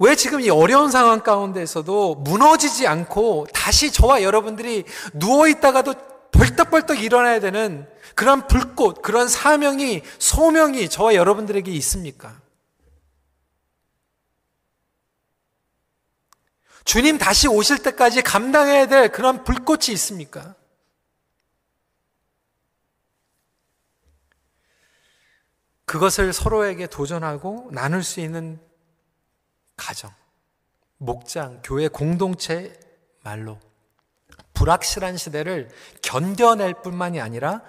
왜 0.00 0.16
지금 0.16 0.40
이 0.40 0.48
어려운 0.48 0.90
상황 0.90 1.20
가운데서도 1.20 2.14
무너지지 2.16 2.86
않고 2.86 3.46
다시 3.52 3.92
저와 3.92 4.22
여러분들이 4.22 4.84
누워있다가도 5.12 6.30
벌떡벌떡 6.32 7.02
일어나야 7.02 7.38
되는 7.38 7.86
그런 8.14 8.46
불꽃, 8.46 9.02
그런 9.02 9.28
사명이, 9.28 10.02
소명이 10.18 10.88
저와 10.88 11.14
여러분들에게 11.14 11.70
있습니까? 11.72 12.40
주님 16.84 17.18
다시 17.18 17.46
오실 17.46 17.82
때까지 17.82 18.22
감당해야 18.22 18.86
될 18.86 19.12
그런 19.12 19.44
불꽃이 19.44 19.88
있습니까? 19.90 20.54
그것을 25.84 26.32
서로에게 26.32 26.86
도전하고 26.86 27.68
나눌 27.72 28.02
수 28.02 28.20
있는 28.20 28.58
가정, 29.80 30.12
목장, 30.98 31.62
교회 31.64 31.88
공동체 31.88 32.78
말로 33.22 33.58
불확실한 34.52 35.16
시대를 35.16 35.70
견뎌낼 36.02 36.74
뿐만이 36.82 37.18
아니라 37.18 37.62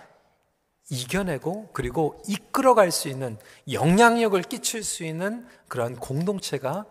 이겨내고 0.89 1.71
그리고 1.71 2.21
이끌어갈 2.27 2.91
수 2.91 3.07
있는 3.07 3.39
영향력을 3.71 4.39
끼칠 4.43 4.83
수 4.83 5.05
있는 5.05 5.47
그런 5.69 5.95
공동체가 5.95 6.85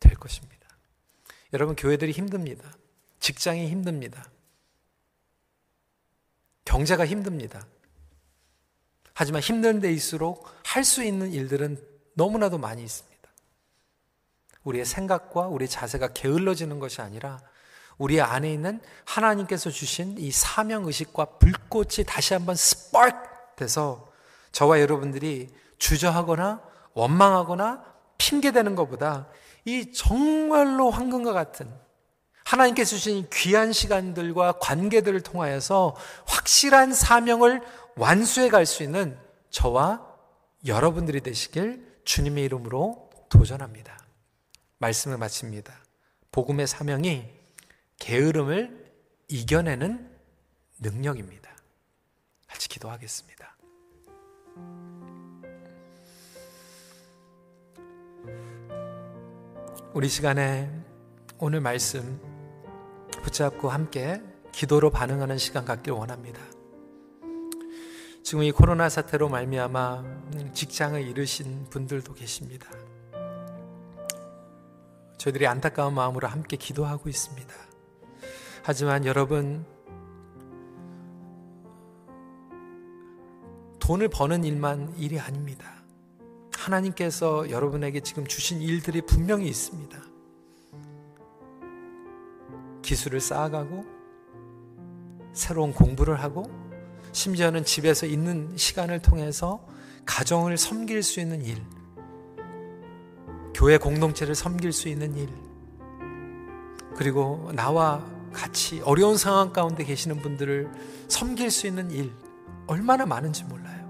될 0.00 0.14
것입니다. 0.14 0.66
여러분, 1.52 1.76
교회들이 1.76 2.12
힘듭니다. 2.12 2.74
직장이 3.20 3.68
힘듭니다. 3.68 4.24
경제가 6.64 7.04
힘듭니다. 7.04 7.66
하지만 9.12 9.42
힘든 9.42 9.80
데일수록 9.80 10.50
할 10.64 10.82
수 10.84 11.04
있는 11.04 11.30
일들은 11.30 11.76
너무나도 12.14 12.56
많이 12.56 12.82
있습니다. 12.82 13.11
우리의 14.64 14.84
생각과 14.84 15.48
우리 15.48 15.68
자세가 15.68 16.08
게을러지는 16.08 16.78
것이 16.78 17.00
아니라 17.00 17.40
우리 17.98 18.20
안에 18.20 18.52
있는 18.52 18.80
하나님께서 19.04 19.70
주신 19.70 20.16
이 20.18 20.30
사명 20.30 20.86
의식과 20.86 21.38
불꽃이 21.38 22.04
다시 22.06 22.34
한번 22.34 22.56
스파크 22.56 23.28
돼서 23.56 24.10
저와 24.52 24.80
여러분들이 24.80 25.48
주저하거나 25.78 26.62
원망하거나 26.94 27.84
핑계대는 28.18 28.74
것보다 28.76 29.28
이 29.64 29.92
정말로 29.92 30.90
황금과 30.90 31.32
같은 31.32 31.72
하나님께서 32.44 32.96
주신 32.96 33.28
귀한 33.32 33.72
시간들과 33.72 34.52
관계들을 34.58 35.20
통하여서 35.20 35.96
확실한 36.26 36.92
사명을 36.92 37.62
완수해 37.96 38.48
갈 38.48 38.66
수 38.66 38.82
있는 38.82 39.18
저와 39.50 40.04
여러분들이 40.66 41.20
되시길 41.20 42.00
주님의 42.04 42.44
이름으로 42.44 43.10
도전합니다. 43.28 44.01
말씀을 44.82 45.16
마칩니다. 45.16 45.72
복음의 46.32 46.66
사명이 46.66 47.24
게으름을 47.98 48.92
이겨내는 49.28 50.10
능력입니다. 50.80 51.50
같이 52.48 52.68
기도하겠습니다. 52.68 53.56
우리 59.94 60.08
시간에 60.08 60.70
오늘 61.38 61.60
말씀 61.60 62.20
붙잡고 63.22 63.68
함께 63.68 64.20
기도로 64.50 64.90
반응하는 64.90 65.38
시간 65.38 65.64
갖길 65.64 65.92
원합니다. 65.92 66.40
지금 68.24 68.42
이 68.42 68.50
코로나 68.50 68.88
사태로 68.88 69.28
말미암아 69.28 70.52
직장을 70.54 71.00
잃으신 71.00 71.68
분들도 71.70 72.14
계십니다. 72.14 72.68
저희들이 75.22 75.46
안타까운 75.46 75.94
마음으로 75.94 76.26
함께 76.26 76.56
기도하고 76.56 77.08
있습니다. 77.08 77.54
하지만 78.64 79.04
여러분 79.06 79.64
돈을 83.78 84.08
버는 84.08 84.42
일만 84.42 84.94
일이 84.96 85.20
아닙니다. 85.20 85.84
하나님께서 86.56 87.50
여러분에게 87.50 88.00
지금 88.00 88.26
주신 88.26 88.60
일들이 88.60 89.00
분명히 89.00 89.46
있습니다. 89.46 89.96
기술을 92.82 93.20
쌓아가고 93.20 93.84
새로운 95.32 95.72
공부를 95.72 96.20
하고 96.20 96.50
심지어는 97.12 97.64
집에서 97.64 98.06
있는 98.06 98.56
시간을 98.56 99.02
통해서 99.02 99.64
가정을 100.04 100.56
섬길 100.56 101.04
수 101.04 101.20
있는 101.20 101.44
일, 101.44 101.62
교회 103.62 103.78
공동체를 103.78 104.34
섬길 104.34 104.72
수 104.72 104.88
있는 104.88 105.16
일, 105.16 105.28
그리고 106.96 107.52
나와 107.54 108.04
같이 108.32 108.80
어려운 108.80 109.16
상황 109.16 109.52
가운데 109.52 109.84
계시는 109.84 110.20
분들을 110.20 110.68
섬길 111.06 111.48
수 111.52 111.68
있는 111.68 111.88
일, 111.92 112.12
얼마나 112.66 113.06
많은지 113.06 113.44
몰라요. 113.44 113.88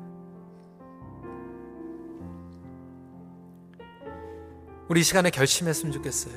우리 4.91 5.03
시간에 5.03 5.31
결심했으면 5.31 5.91
좋겠어요. 5.91 6.35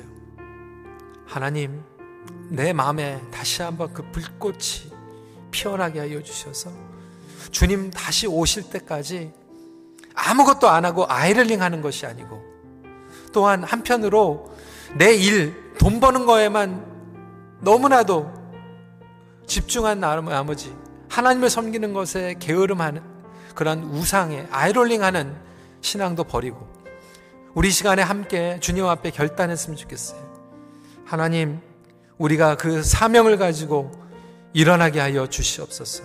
하나님, 1.26 1.82
내 2.48 2.72
마음에 2.72 3.20
다시 3.30 3.60
한번 3.60 3.92
그 3.92 4.10
불꽃이 4.12 4.90
피어나게 5.50 5.98
하여 5.98 6.22
주셔서 6.22 6.70
주님 7.50 7.90
다시 7.90 8.26
오실 8.26 8.70
때까지 8.70 9.30
아무것도 10.14 10.70
안 10.70 10.86
하고 10.86 11.04
아이들링 11.06 11.60
하는 11.60 11.82
것이 11.82 12.06
아니고 12.06 12.55
또한 13.36 13.62
한편으로 13.64 14.50
내 14.96 15.14
일, 15.14 15.74
돈 15.78 16.00
버는 16.00 16.24
거에만 16.24 16.86
너무나도 17.60 18.32
집중한 19.46 20.00
나머지 20.00 20.74
하나님을 21.10 21.50
섬기는 21.50 21.92
것에 21.92 22.36
게으름하는 22.40 23.02
그런 23.54 23.82
우상에 23.82 24.46
아이롤링하는 24.50 25.36
신앙도 25.82 26.24
버리고 26.24 26.66
우리 27.52 27.70
시간에 27.70 28.00
함께 28.00 28.56
주님 28.60 28.86
앞에 28.86 29.10
결단했으면 29.10 29.76
좋겠어요. 29.76 30.18
하나님, 31.04 31.60
우리가 32.16 32.56
그 32.56 32.82
사명을 32.82 33.36
가지고 33.36 33.92
일어나게 34.54 34.98
하여 34.98 35.26
주시옵소서. 35.26 36.04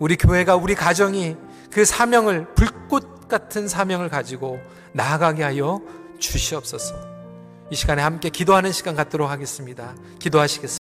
우리 0.00 0.16
교회가 0.16 0.56
우리 0.56 0.74
가정이 0.74 1.36
그 1.70 1.84
사명을 1.84 2.52
불꽃 2.56 3.28
같은 3.28 3.68
사명을 3.68 4.08
가지고 4.08 4.58
나아가게 4.92 5.44
하여 5.44 5.80
주시옵소서. 6.18 6.94
이 7.70 7.74
시간에 7.74 8.02
함께 8.02 8.30
기도하는 8.30 8.72
시간 8.72 8.96
갖도록 8.96 9.30
하겠습니다. 9.30 9.94
기도하시겠습니다. 10.18 10.77